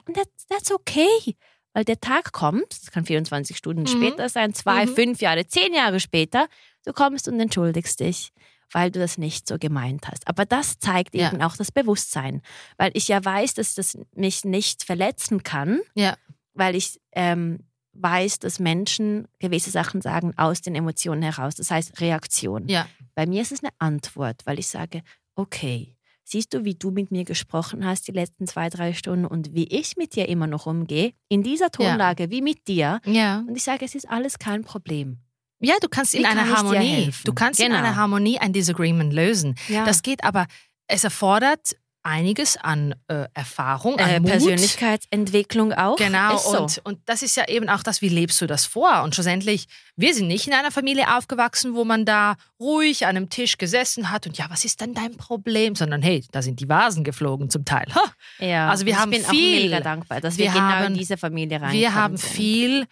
[0.05, 1.35] Und that, that's okay,
[1.73, 3.87] weil der Tag kommt, das kann 24 Stunden Mhm.
[3.87, 4.95] später sein, zwei, Mhm.
[4.95, 6.47] fünf Jahre, zehn Jahre später,
[6.85, 8.31] du kommst und entschuldigst dich,
[8.71, 10.27] weil du das nicht so gemeint hast.
[10.27, 11.31] Aber das zeigt Ja.
[11.31, 12.41] eben auch das Bewusstsein,
[12.77, 16.17] weil ich ja weiß, dass das mich nicht verletzen kann, Ja.
[16.53, 17.59] weil ich ähm,
[17.93, 21.55] weiß, dass Menschen gewisse Sachen sagen aus den Emotionen heraus.
[21.55, 22.67] Das heißt Reaktion.
[22.67, 22.87] Ja.
[23.15, 25.01] Bei mir ist es eine Antwort, weil ich sage,
[25.35, 29.53] okay, siehst du, wie du mit mir gesprochen hast die letzten zwei, drei Stunden und
[29.53, 32.99] wie ich mit dir immer noch umgehe, in dieser Tonlage wie mit dir.
[33.05, 33.43] Ja.
[33.47, 35.19] Und ich sage, es ist alles kein Problem.
[35.59, 37.77] Ja, du kannst in Wie einer kann dir Harmonie, du kannst in Genau.
[37.77, 39.55] einer Harmonie ein Disagreement lösen.
[39.69, 39.85] Ja.
[39.85, 40.47] Das geht aber,
[40.87, 44.29] es erfordert einiges an äh, Erfahrung, an äh, Mut.
[44.31, 45.95] Persönlichkeitsentwicklung auch.
[45.97, 46.61] Genau, so.
[46.61, 49.03] und, und das ist ja eben auch das, wie lebst du das vor?
[49.03, 53.29] Und schlussendlich, wir sind nicht in einer Familie aufgewachsen, wo man da ruhig an einem
[53.29, 55.75] Tisch gesessen hat und ja, was ist denn dein Problem?
[55.75, 57.85] Sondern hey, da sind die Vasen geflogen zum Teil.
[57.95, 58.03] Ha,
[58.39, 58.69] ja.
[58.69, 60.93] also wir ich haben bin viel- auch mega dankbar, dass wir, wir genau haben- in
[60.95, 61.79] diese Familie reinkommen.
[61.79, 62.29] wir haben sind.
[62.31, 62.85] viel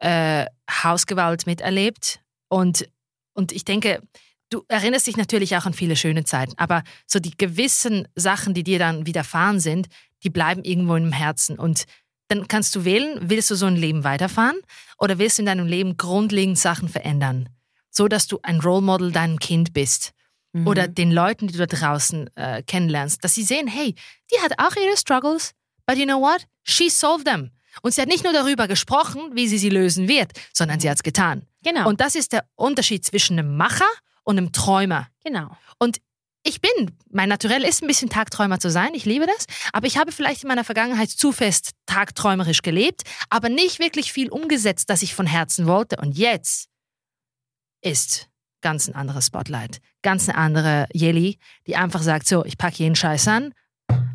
[0.00, 2.88] äh, Hausgewalt miterlebt und,
[3.32, 4.02] und ich denke,
[4.50, 8.62] du erinnerst dich natürlich auch an viele schöne Zeiten, aber so die gewissen Sachen, die
[8.64, 9.88] dir dann widerfahren sind,
[10.22, 11.84] die bleiben irgendwo im Herzen und
[12.28, 14.56] dann kannst du wählen, willst du so ein Leben weiterfahren
[14.98, 17.48] oder willst du in deinem Leben grundlegend Sachen verändern,
[17.90, 20.12] so dass du ein Role Model deinem Kind bist
[20.56, 20.66] Mhm.
[20.66, 23.94] oder den Leuten, die du da draußen äh, kennenlernst, dass sie sehen, hey,
[24.32, 25.52] die hat auch ihre Struggles,
[25.86, 26.46] but you know what?
[26.62, 27.50] She solved them.
[27.82, 30.96] Und sie hat nicht nur darüber gesprochen, wie sie sie lösen wird, sondern sie hat
[30.96, 31.46] es getan.
[31.62, 31.86] Genau.
[31.88, 33.84] Und das ist der Unterschied zwischen einem Macher
[34.26, 35.08] und einem Träumer.
[35.24, 35.56] genau.
[36.48, 39.98] Ich bin, mein Naturell ist ein bisschen Tagträumer zu sein, ich liebe das, aber ich
[39.98, 45.02] habe vielleicht in meiner Vergangenheit zu fest tagträumerisch gelebt, aber nicht wirklich viel umgesetzt, das
[45.02, 45.96] ich von Herzen wollte.
[45.96, 46.68] Und jetzt
[47.82, 48.28] ist
[48.60, 52.94] ganz ein anderes Spotlight, ganz eine andere Jelly, die einfach sagt, so, ich packe jeden
[52.94, 53.52] Scheiß an,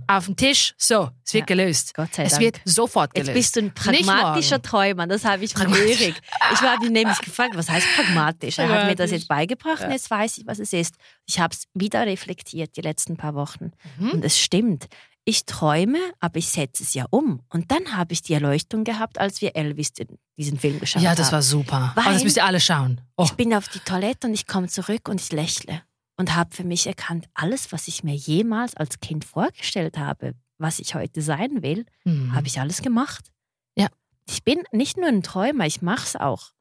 [0.07, 1.55] auf den Tisch, so, es wird Ja.
[1.55, 1.93] gelöst.
[1.93, 2.41] Gott sei Es Dank.
[2.43, 3.37] wird sofort Jetzt gelöst.
[3.37, 4.61] bist du ein pragmatischer.
[4.61, 5.55] Träumer, das habe ich.
[5.57, 6.15] Erik.
[6.53, 8.57] Ich habe ihn nämlich gefragt, was heißt pragmatisch?
[8.59, 10.95] Er hat mir das jetzt beigebracht und jetzt weiß ich, was es ist.
[11.25, 13.71] Ich habe es wieder reflektiert die letzten paar Wochen.
[13.97, 14.11] Mhm.
[14.11, 14.87] Und es stimmt.
[15.23, 17.41] Ich träume, aber ich setze es ja um.
[17.49, 21.13] Und dann habe ich die Erleuchtung gehabt, als wir Elvis den, diesen Film geschaut Ja,
[21.13, 21.33] das haben.
[21.33, 21.91] war super.
[21.93, 23.01] Weil- oh, das müsst ihr alle schauen.
[23.17, 23.23] Oh.
[23.25, 25.83] Ich bin auf die Toilette und ich komme zurück und ich lächle
[26.21, 30.77] und habe für mich erkannt, alles, was ich mir jemals als Kind vorgestellt habe, was
[30.77, 32.35] ich heute sein will, Mhm.
[32.35, 33.31] habe ich alles gemacht.
[33.75, 33.87] Ja.
[34.29, 36.51] Ich bin nicht nur ein Träumer, ich mache es auch.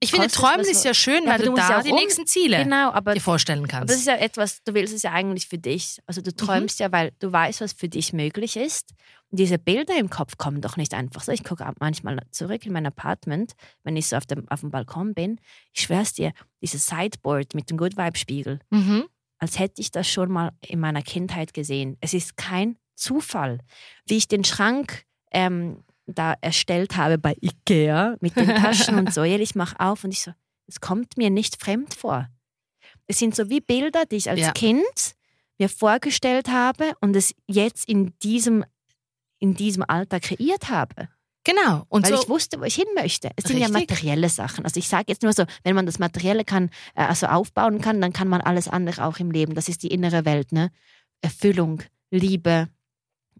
[0.00, 2.26] Ich finde, Träumen ist ja schön, Ja, weil du du da ja die um- nächsten
[2.26, 3.90] Ziele Genau, aber, dir vorstellen kannst.
[3.90, 5.98] das ist ja etwas, du willst es ja eigentlich für dich.
[6.06, 6.24] Also Mhm.
[6.24, 8.92] du träumst ja, weil du weißt, was für dich möglich ist.
[9.30, 11.32] Und diese Bilder im Kopf kommen doch nicht einfach so.
[11.32, 15.14] Ich gucke manchmal zurück in mein Apartment, wenn ich so auf dem, auf dem Balkon
[15.14, 15.40] bin.
[15.74, 16.32] Ich schwör's dir,
[16.62, 19.04] dieses Sideboard mit dem Good Vibe Spiegel, mhm.
[19.38, 21.96] als hätte ich das schon mal in meiner Kindheit gesehen.
[22.00, 23.58] Es ist kein Zufall,
[24.06, 29.22] wie ich den Schrank ähm, da erstellt habe bei Ikea mit den Taschen und so.
[29.24, 30.32] Ja, Ich mache auf und ich so,
[30.66, 32.28] es kommt mir nicht fremd vor.
[33.06, 34.52] Es sind so wie Bilder, die ich als Ja.
[34.52, 35.14] Kind
[35.58, 38.64] mir vorgestellt habe und es jetzt in diesem,
[39.38, 41.08] in diesem Alter kreiert habe.
[41.44, 41.84] Genau.
[41.88, 43.30] Und Weil so, ich wusste, wo ich hin möchte.
[43.36, 43.88] Es sind ja Richtig.
[43.88, 44.64] materielle Sachen.
[44.64, 48.00] Also ich sage jetzt nur so, wenn man das Materielle kann, äh, also aufbauen kann,
[48.00, 49.54] dann kann man alles andere auch im Leben.
[49.54, 50.70] Das ist die innere Welt, ne?
[51.22, 52.68] Erfüllung, Liebe,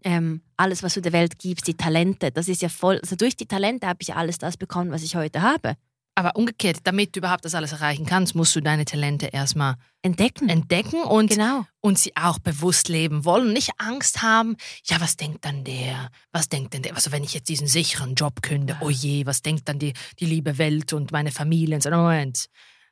[0.03, 2.31] ähm, alles, was du der Welt gibst, die Talente.
[2.31, 2.99] Das ist ja voll.
[3.01, 5.75] Also durch die Talente habe ich alles das bekommen, was ich heute habe.
[6.15, 10.49] aber umgekehrt, damit du überhaupt das alles erreichen kannst, musst du deine Talente erstmal Entdecken.
[10.49, 11.65] entdecken und, genau.
[11.79, 13.53] und sie auch bewusst leben wollen.
[13.53, 16.09] Nicht Angst haben, ja, was denkt dann der?
[16.33, 16.95] Was denkt denn der?
[16.95, 20.25] Also wenn ich jetzt diesen sicheren Job künde, oh je, was denkt dann die, die
[20.25, 21.75] liebe Welt und meine Familie?
[21.75, 22.47] Und so, Moment.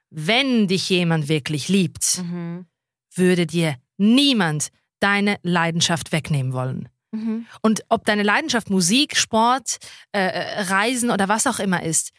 [0.09, 2.65] Wenn dich jemand wirklich liebt, Mhm.
[3.13, 4.69] würde dir niemand
[5.01, 6.87] deine Leidenschaft wegnehmen wollen.
[7.17, 7.45] Mhm.
[7.61, 9.77] Und ob deine Leidenschaft Musik, Sport,
[10.11, 12.11] äh, äh, Reisen oder was auch immer ist,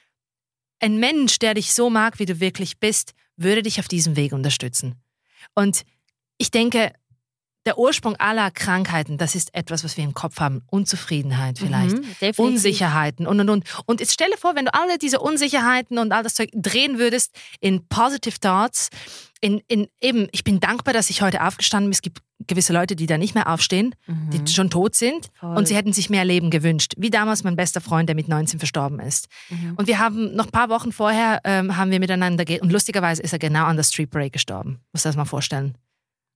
[0.80, 4.32] ein Mensch, der dich so mag, wie du wirklich bist, würde dich auf diesem Weg
[4.32, 4.96] unterstützen.
[5.54, 5.84] Und
[6.38, 6.92] ich denke,
[7.66, 10.62] der Ursprung aller Krankheiten, das ist etwas, was wir im Kopf haben.
[10.70, 12.32] Unzufriedenheit vielleicht, Mhm.
[12.36, 13.64] Unsicherheiten und und und.
[13.84, 17.34] Und jetzt stelle vor, wenn du alle diese Unsicherheiten und all das Zeug drehen würdest
[17.60, 18.88] in positive Thoughts,
[19.40, 21.92] in, in eben, ich bin dankbar, dass ich heute aufgestanden bin.
[21.92, 25.56] Es gibt gewisse Leute, die da nicht mehr aufstehen, die schon tot sind Voll.
[25.56, 26.94] und sie hätten sich mehr Leben gewünscht.
[26.96, 29.28] Wie damals mein bester Freund, der mit 19 verstorben ist.
[29.50, 29.74] Mhm.
[29.76, 33.22] Und wir haben noch ein paar Wochen vorher ähm, haben wir miteinander ge und lustigerweise
[33.22, 34.80] ist er genau an der Street Break gestorben.
[34.92, 35.76] Muss das mal vorstellen.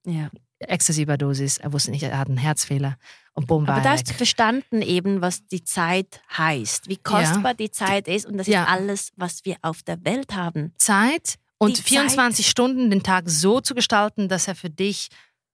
[0.06, 0.30] Ja.
[0.60, 2.96] Ecstasy-Überdosis, er wusste nicht, er hat einen Herzfehler
[3.34, 7.54] und bumm war Aber da hast du verstanden eben, was die Zeit heißt, wie kostbar
[7.54, 8.62] die Zeit ist und das Ja.
[8.64, 10.72] ist alles, was wir auf der Welt haben.
[10.78, 15.08] Zeit und Die 24 Stunden den Tag so zu gestalten, dass er für dich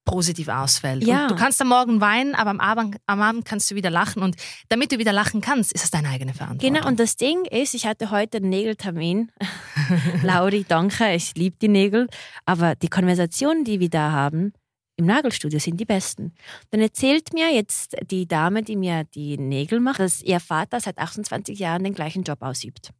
[0.05, 1.03] positiv ausfällt.
[1.03, 1.23] Ja.
[1.23, 4.23] Und du kannst am Morgen weinen, aber am Abend, am Abend kannst du wieder lachen.
[4.23, 4.35] Und
[4.69, 6.73] damit du wieder lachen kannst, ist es deine eigene Verantwortung.
[6.73, 9.31] Genau, und das Ding ist, ich hatte heute einen Nägeltermin.
[10.23, 12.07] Lauri, danke, ich liebe die Nägel.
[12.45, 14.53] Aber die Konversationen, die wir da haben,
[14.99, 16.33] im Nagelstudio sind die besten.
[16.71, 20.97] Dann erzählt mir jetzt die Dame, die mir die Nägel macht, dass ihr Vater seit
[20.97, 22.91] 28 Jahren den gleichen Job ausübt.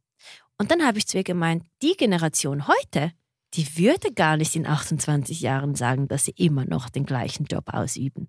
[0.58, 3.12] Und dann habe ich zu ihr gemeint, die Generation heute,
[3.54, 7.64] die würde gar nicht in 28 Jahren sagen, dass sie immer noch den gleichen Job
[7.72, 8.28] ausüben.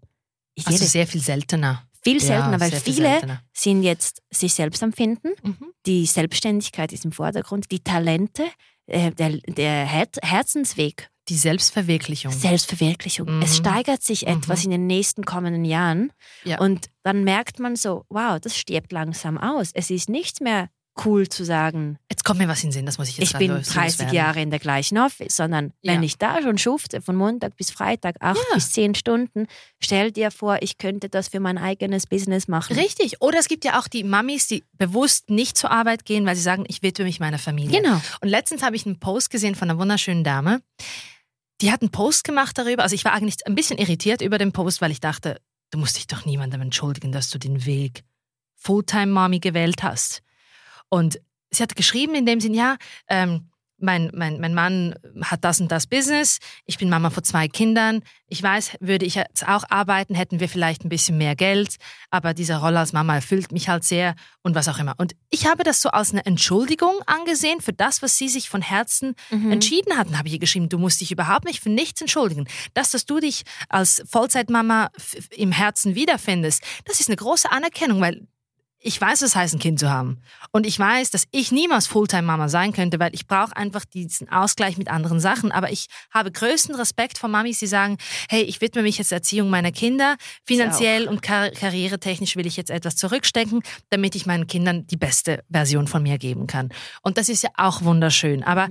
[0.55, 1.83] Ich also sehr viel seltener.
[2.03, 3.41] viel seltener, Ja, weil viel viele seltener.
[3.53, 5.73] sind jetzt sich selbst am Finden Mhm.
[5.85, 8.43] die Selbstständigkeit ist im Vordergrund, die Talente,
[8.87, 12.31] äh, der, der Her Herzensweg, Die Selbstverwirklichung.
[12.33, 13.37] Selbstverwirklichung.
[13.37, 13.41] Mhm.
[13.43, 16.11] Es steigert sich etwas in den nächsten kommenden Jahren
[16.43, 16.59] Ja.
[16.59, 19.69] und dann merkt man so, wow, das stirbt langsam aus.
[19.73, 20.69] Es ist nicht mehr
[21.05, 23.37] cool zu sagen, Jetzt kommt mir was in den Sinn, das muss ich jetzt ich
[23.37, 24.13] bin los- 30 loswerden.
[24.15, 25.93] Jahre in der gleichen Office, sondern Ja.
[25.93, 28.55] wenn ich da schon schufte, von Montag bis Freitag, acht Ja.
[28.55, 29.47] bis zehn Stunden,
[29.79, 32.75] stell dir vor, ich könnte das für mein eigenes Business machen.
[32.77, 33.21] Richtig.
[33.21, 36.41] Oder es gibt ja auch die Mamis, die bewusst nicht zur Arbeit gehen, weil sie
[36.41, 37.81] sagen, ich widme mich meiner Familie.
[37.81, 38.01] Genau.
[38.19, 40.61] Und letztens habe ich einen Post gesehen von einer wunderschönen Dame.
[41.61, 42.83] Die hat einen Post gemacht darüber.
[42.83, 45.39] Also ich war eigentlich ein bisschen irritiert über den Post, weil ich dachte,
[45.71, 48.03] du musst dich doch niemandem entschuldigen, dass du den Weg
[48.57, 50.21] Fulltime-Mommy gewählt hast.
[50.91, 51.19] Und
[51.49, 52.75] sie hat geschrieben in dem Sinn, ja,
[53.07, 53.47] ähm,
[53.83, 58.03] mein, mein, mein Mann hat das und das Business, ich bin Mama von zwei Kindern.
[58.27, 61.77] Ich weiß, würde ich jetzt auch arbeiten, hätten wir vielleicht ein bisschen mehr Geld,
[62.11, 64.13] aber diese Rolle als Mama erfüllt mich halt sehr
[64.43, 64.93] und was auch immer.
[64.99, 68.61] Und ich habe das so als eine Entschuldigung angesehen für das, was sie sich von
[68.61, 69.51] Herzen Mhm.
[69.51, 72.45] entschieden hatten, habe ich ihr geschrieben, du musst dich überhaupt nicht für nichts entschuldigen.
[72.75, 74.91] Das, dass du dich als Vollzeitmama
[75.31, 78.27] im Herzen wiederfindest, das ist eine große Anerkennung, weil
[78.83, 80.17] ich weiß, was es heißt, ein Kind zu haben.
[80.51, 84.77] Und ich weiß, dass ich niemals Fulltime-Mama sein könnte, weil ich brauche einfach diesen Ausgleich
[84.77, 85.51] mit anderen Sachen.
[85.51, 89.19] Aber ich habe größten Respekt vor Mamis, die sagen, hey, ich widme mich jetzt der
[89.19, 90.17] Erziehung meiner Kinder.
[90.45, 93.61] Finanziell und kar karrieretechnisch will ich jetzt etwas zurückstecken,
[93.91, 96.69] damit ich meinen Kindern die beste Version von mir geben kann.
[97.03, 98.43] Und das ist ja auch wunderschön.
[98.43, 98.67] Aber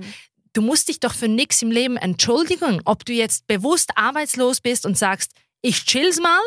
[0.51, 4.85] du musst dich doch für nichts im Leben entschuldigen, ob du jetzt bewusst arbeitslos bist
[4.85, 5.31] und sagst,
[5.61, 6.41] ich chill's mal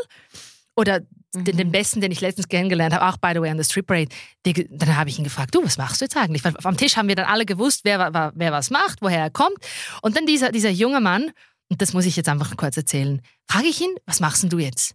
[0.76, 1.00] oder
[1.35, 3.87] den, den besten, den ich letztens kennengelernt habe, auch by the way an der Strip
[3.87, 4.09] Parade,
[4.47, 6.45] die, dann habe ich ihn gefragt, du, was machst du jetzt eigentlich?
[6.45, 9.59] Weil am Tisch haben wir dann alle gewusst, wer, wer was macht, woher er kommt.
[10.03, 11.30] Und dann dieser, dieser junge Mann,
[11.68, 14.59] und das muss ich jetzt einfach kurz erzählen, frage ich ihn, was machst denn du
[14.59, 14.95] jetzt?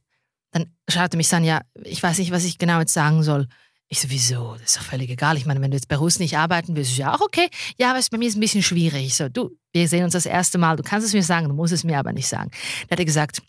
[0.52, 3.24] Dann schaut er mich so an, ja, ich weiß nicht, was ich genau jetzt sagen
[3.24, 3.48] soll.
[3.92, 4.54] Ich so, wieso?
[4.54, 5.36] Das ist doch völlig egal.
[5.36, 7.50] Ich meine, wenn du jetzt bei Russ nicht arbeiten willst, ist ja auch okay.
[7.78, 9.04] Ja, aber es bei mir ist ein bisschen schwierig.
[9.04, 10.76] Ich so, du, wir sehen uns das erste Mal.
[10.76, 12.52] Du kannst es mir sagen, du musst es mir aber nicht sagen.
[12.88, 13.42] Da hat er gesagt,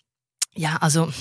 [0.55, 1.13] ja, also,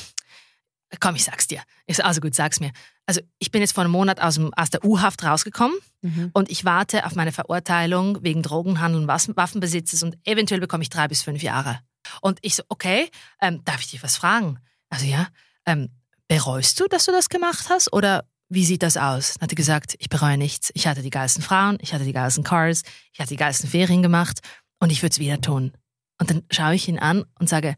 [1.00, 1.62] komm, ich sag's dir.
[1.86, 2.72] Ich so, also gut, sag's mir.
[3.06, 6.30] Also, ich bin jetzt vor einem Monat aus, dem, aus der U-Haft rausgekommen Mhm.
[6.34, 11.10] und ich warte auf meine Verurteilung wegen Drogenhandel und Waffenbesitzes und eventuell bekomme ich drei
[11.10, 11.80] bis fünf Jahre.
[12.22, 13.10] Und ich so, okay,
[13.42, 14.60] ähm, darf ich dich was fragen?
[14.90, 15.28] Also ja,
[15.66, 15.90] ähm,
[16.30, 19.34] bereust du, dass du das gemacht hast oder wie sieht das aus?
[19.34, 20.72] Dann hat er gesagt, ich bereue nichts.
[20.74, 24.02] Ich hatte die geilsten Frauen, ich hatte die geilsten Cars, ich hatte die geilsten Ferien
[24.02, 24.40] gemacht
[24.80, 25.74] und ich würde es wieder tun.
[26.18, 27.76] Und dann schaue ich ihn an und sage,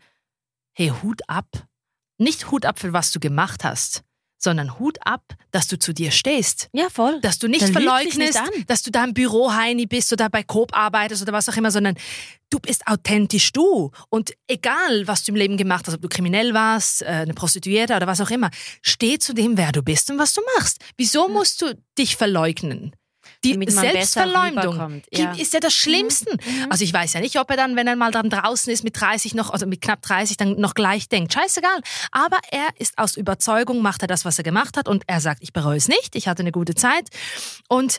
[0.74, 1.48] hey, Hut ab.
[2.22, 4.04] Nicht Hut ab für was du gemacht hast,
[4.38, 7.20] sondern Hut ab, dass du zu dir stehst Ja, voll.
[7.22, 10.44] dass du nicht sich verleugnest, nicht dass du da im Büro Heini bist oder bei
[10.44, 11.96] Coop arbeitest oder was auch immer, sondern
[12.52, 13.90] du bist authentisch du.
[14.10, 17.96] Und egal, was du im Leben gemacht hast, ob du kriminell warst, äh, eine Prostituierte
[17.96, 18.52] oder was auch immer,
[18.84, 20.80] steh zu dem, wer du bist und was du machst.
[20.98, 22.96] Wieso musst du dich verleugnen?
[23.44, 25.34] Die Selbstverleumdung ja.
[25.34, 26.36] ist ja das Schlimmste.
[26.70, 29.00] Also ich weiß ja nicht, ob er dann, wenn er mal dann draußen ist mit
[29.00, 31.82] 30 noch, also mit knapp 30, dann noch gleich denkt, scheißegal.
[32.12, 35.42] Aber er ist aus Überzeugung, macht er das, was er gemacht hat und er sagt,
[35.42, 37.08] ich bereue es nicht, ich hatte eine gute Zeit
[37.68, 37.98] und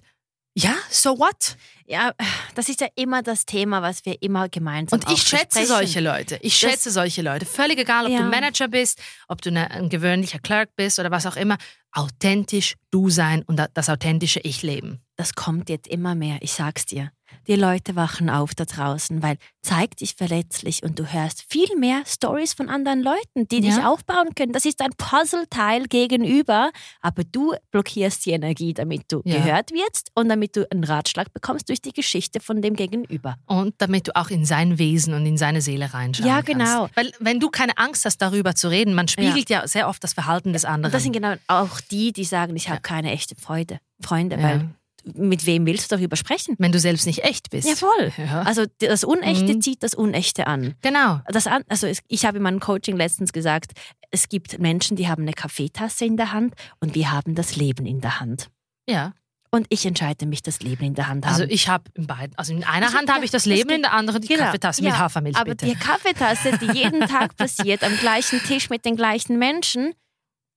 [0.54, 1.56] ja, so what?
[1.86, 2.12] Ja,
[2.54, 5.66] das ist ja immer das Thema, was wir immer gemeinsam Und ich schätze besprechen.
[5.66, 6.38] solche Leute.
[6.42, 7.46] Ich Das- schätze solche Leute.
[7.46, 8.18] Völlig egal, ob Ja.
[8.18, 11.56] du Manager bist, ob du eine, ein gewöhnlicher Clerk bist oder was auch immer.
[11.90, 15.00] Authentisch du sein und da- das authentische Ich leben.
[15.22, 17.12] Das kommt jetzt immer mehr, ich sag's dir.
[17.46, 22.02] die Leute wachen auf da draußen, weil zeig dich verletzlich und du hörst viel mehr
[22.06, 23.88] Stories von anderen Leuten, die dich Ja.
[23.90, 24.52] aufbauen können.
[24.52, 26.70] Das ist ein Puzzleteil gegenüber,
[27.00, 29.36] aber du blockierst die Energie, damit du Ja.
[29.38, 33.36] gehört wirst und damit du einen Ratschlag bekommst durch die Geschichte von dem Gegenüber.
[33.46, 36.48] Und damit du auch in sein Wesen und in seine Seele reinschauen Ja, kannst.
[36.48, 36.88] genau.
[36.94, 40.12] Weil wenn du keine Angst hast, darüber zu reden, man spiegelt ja, sehr oft das
[40.12, 40.92] Verhalten des Und anderen.
[40.92, 44.42] das sind genau auch die, die sagen, ich habe keine echte Freude, Freunde, Ja.
[44.42, 44.68] weil
[45.14, 46.54] mit wem willst du darüber sprechen?
[46.58, 47.68] wenn du selbst nicht echt bist.
[47.68, 48.12] Ja, voll.
[48.16, 48.42] Ja.
[48.42, 49.60] Also das Unechte Mhm.
[49.60, 50.74] zieht das Unechte an.
[50.82, 51.20] Genau.
[51.26, 53.72] Das an, also ich habe in meinem Coaching letztens gesagt,
[54.10, 57.86] es gibt Menschen, die haben eine Kaffeetasse in der Hand und wir haben das Leben
[57.86, 58.48] in der Hand.
[58.88, 59.12] Ja.
[59.54, 61.32] Und ich entscheide mich, das Leben in der Hand haben.
[61.34, 63.68] Also ich habe in beiden, also in einer Also, Hand ja, habe ich das Leben,
[63.70, 65.66] in der anderen die Genau, Kaffeetasse ja, mit Hafermilch, Aber bitte.
[65.66, 69.92] die Kaffeetasse, die jeden Tag passiert, am gleichen Tisch mit den gleichen Menschen,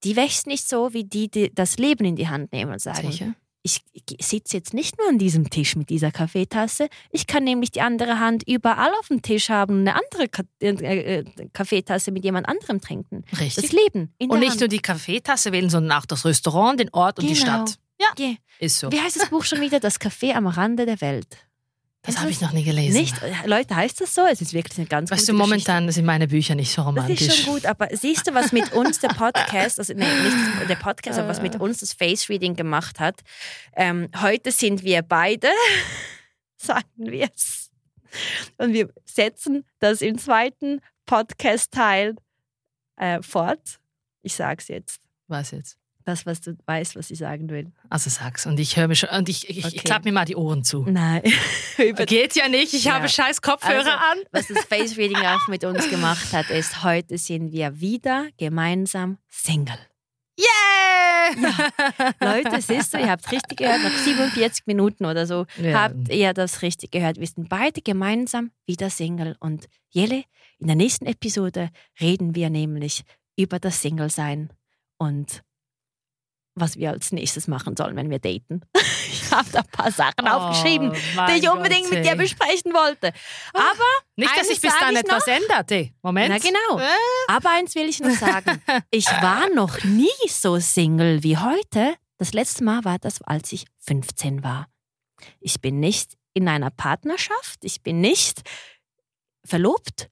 [0.05, 3.11] die wächst nicht so, wie die, die das Leben in die Hand nehmen und sagen,
[3.11, 3.33] Sicher.
[3.65, 3.81] Ich
[4.21, 8.19] sitze jetzt nicht nur an diesem Tisch mit dieser Kaffeetasse, ich kann nämlich die andere
[8.19, 12.47] Hand überall auf dem Tisch haben und eine andere Ka äh, äh, Kaffeetasse mit jemand
[12.47, 13.23] anderem trinken.
[13.31, 13.71] Das Richtig.
[13.71, 14.59] Leben in Und nicht Hand.
[14.59, 17.65] nur die Kaffeetasse wählen, sondern auch das Restaurant, den Ort und die Genau.
[17.65, 17.79] Stadt.
[17.99, 18.35] Ja, Yeah.
[18.59, 18.91] ist so.
[18.91, 19.79] Wie heißt das Buch schon wieder?
[19.79, 21.37] Das Café am Rande der Welt.
[22.05, 22.99] Das habe ich noch nie gelesen.
[22.99, 23.15] Nicht?
[23.45, 24.25] Leute, heißt das so?
[24.25, 26.95] Es ist wirklich eine ganz Weißt du, momentan sind meine Bücher nicht so Geschichte.
[26.95, 27.27] Das romantisch.
[27.27, 30.75] ist schon gut, aber siehst du, was mit uns der Podcast, also nee, nicht der
[30.75, 33.21] Podcast, aber was mit uns das Face Reading gemacht hat?
[33.75, 35.49] Ähm, heute sind wir beide,
[36.57, 37.71] sagen wir es,
[38.57, 42.15] und wir setzen das im zweiten Podcast-Teil
[42.97, 43.79] äh, fort.
[44.21, 45.01] Ich sag's jetzt.
[45.27, 45.77] Was jetzt?
[46.05, 47.71] Das, was du weißt, was ich sagen will.
[47.89, 48.45] Also sag's.
[48.45, 49.75] Und ich höre mir schon, und ich, ich, Okay.
[49.77, 50.83] ich klappe mir mal die Ohren zu.
[50.87, 51.23] Nein.
[52.05, 52.93] Geht ja nicht, ich Ja.
[52.93, 54.17] habe scheiß Kopfhörer Also, an.
[54.31, 59.17] Was das Face Reading auch mit uns gemacht hat, ist, heute sind wir wieder gemeinsam
[59.29, 59.79] Single.
[60.39, 62.13] Yeah!
[62.19, 65.83] Leute, siehst du, ihr habt richtig gehört, nach 47 Minuten oder so Ja.
[65.83, 67.19] habt ihr das richtig gehört.
[67.19, 69.35] Wir sind beide gemeinsam wieder Single.
[69.39, 70.23] Und Jelle,
[70.59, 73.01] in der nächsten Episode reden wir nämlich
[73.37, 74.51] über das Single-Sein
[74.97, 75.41] und
[76.55, 78.61] was wir als nächstes machen sollen, wenn wir daten.
[79.07, 82.15] Ich habe da ein paar Sachen aufgeschrieben, Oh, die mein ich unbedingt Gott, mit dir
[82.15, 83.11] besprechen wollte.
[83.53, 83.65] Aber
[84.15, 85.71] Nicht, dass sich bis dann etwas ändert.
[85.71, 86.29] Ey, Moment.
[86.29, 86.79] Na genau.
[86.79, 86.93] Äh?
[87.27, 88.61] Aber eins will ich noch sagen.
[88.91, 91.95] Ich war noch nie so Single wie heute.
[92.17, 94.67] Das letzte Mal war das, als ich 15 war.
[95.39, 97.59] Ich bin nicht in einer Partnerschaft.
[97.63, 98.41] Ich bin nicht
[99.43, 100.09] verlobt,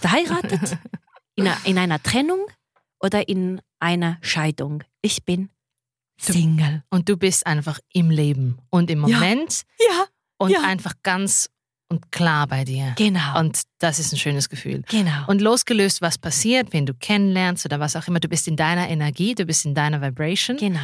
[0.00, 0.76] verheiratet,
[1.36, 2.46] in einer, in einer Trennung
[3.00, 4.82] oder in einer Scheidung.
[5.02, 5.50] Ich bin
[6.20, 6.82] Single.
[6.90, 9.16] Und du bist einfach im Leben und im Ja.
[9.18, 10.04] Moment Ja,
[10.38, 10.62] und Ja.
[10.62, 11.48] einfach ganz
[11.88, 12.94] und klar bei dir.
[12.96, 13.40] genau.
[13.40, 14.82] Und das ist ein schönes Gefühl.
[14.88, 15.26] genau.
[15.26, 18.88] Und losgelöst, was passiert, wen du kennenlernst oder was auch immer, du bist in deiner
[18.88, 20.78] Energie, du bist in deiner Vibration genau.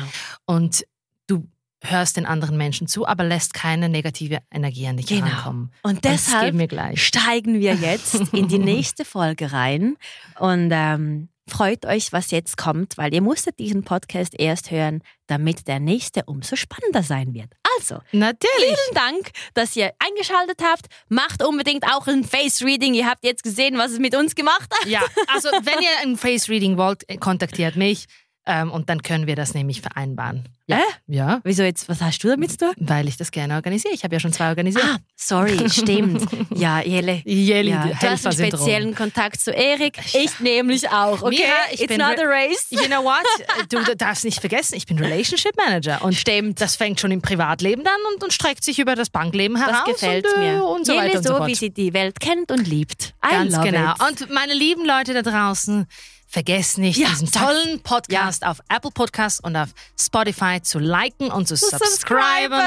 [0.47, 0.85] und
[1.29, 1.47] du
[1.85, 5.27] hörst den anderen Menschen zu, aber lässt keine negative Energie an dich Genau.
[5.27, 5.71] herankommen.
[5.85, 9.97] Und Und deshalb geben wir steigen wir jetzt in die nächste Folge rein
[10.41, 15.69] und ähm, freut euch, was jetzt kommt, weil ihr musstet diesen Podcast erst hören, damit
[15.69, 17.53] der nächste umso spannender sein wird.
[17.79, 18.51] Also, Natürlich.
[18.59, 20.87] vielen Dank, dass ihr eingeschaltet habt.
[21.09, 22.95] Macht unbedingt auch ein Face Reading.
[22.95, 24.87] Ihr habt jetzt gesehen, was es mit uns gemacht hat.
[24.87, 28.07] Ja, also wenn ihr ein Face Reading wollt, kontaktiert mich
[28.47, 30.45] ähm, und dann können wir das nämlich vereinbaren.
[30.69, 30.79] Ja.
[30.79, 30.81] Äh?
[31.09, 31.89] Ja, Wieso jetzt?
[31.89, 32.75] Was hast du damit zu tun?
[32.79, 33.95] weil ich das gerne organisiere.
[33.95, 34.85] Ich habe ja schon zwei organisiert.
[34.85, 36.27] Ah, sorry, stimmt.
[36.57, 37.23] Ja, Jelle.
[37.25, 39.99] Jelly, Ja, du hast einen speziellen Kontakt zu Erik.
[40.15, 41.23] Ich nämlich auch.
[41.23, 42.67] Okay, Mira, ich it's bin not a race.
[42.71, 43.25] You know what?
[43.69, 46.03] Du darfst nicht vergessen, ich bin Relationship Manager.
[46.03, 46.61] Und Stimmt.
[46.61, 49.83] das fängt schon im Privatleben an und, und streckt sich über das Bankleben heraus.
[49.87, 50.65] Das gefällt und, äh, mir.
[50.65, 51.49] Und so Jede weiter und so so, fort.
[51.49, 53.15] wie sie die Welt kennt und liebt.
[53.25, 53.93] I Ganz genau.
[53.93, 54.01] It.
[54.25, 55.87] Und meine lieben Leute da draußen,
[56.29, 59.69] vergesst nicht, Ja, diesen tollen Podcast auf Apple Podcasts und auf
[59.99, 62.61] Spotify zu liken und zu, subscriben.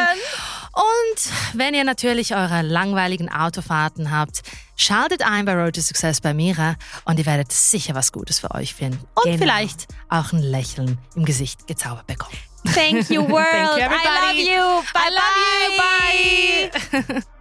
[0.73, 4.41] Und wenn ihr natürlich eure langweiligen Autofahrten habt,
[4.75, 8.51] schaltet ein bei Road to Success bei Mira und ihr werdet sicher was Gutes für
[8.51, 9.03] euch finden.
[9.15, 9.37] Und Genau.
[9.37, 12.37] vielleicht auch ein Lächeln im Gesicht gezaubert bekommen.
[12.73, 13.45] Thank you, world.
[13.51, 14.51] Thank you, I love everybody.
[14.51, 14.83] you.
[14.93, 17.13] Bye I love you.
[17.15, 17.23] Bye.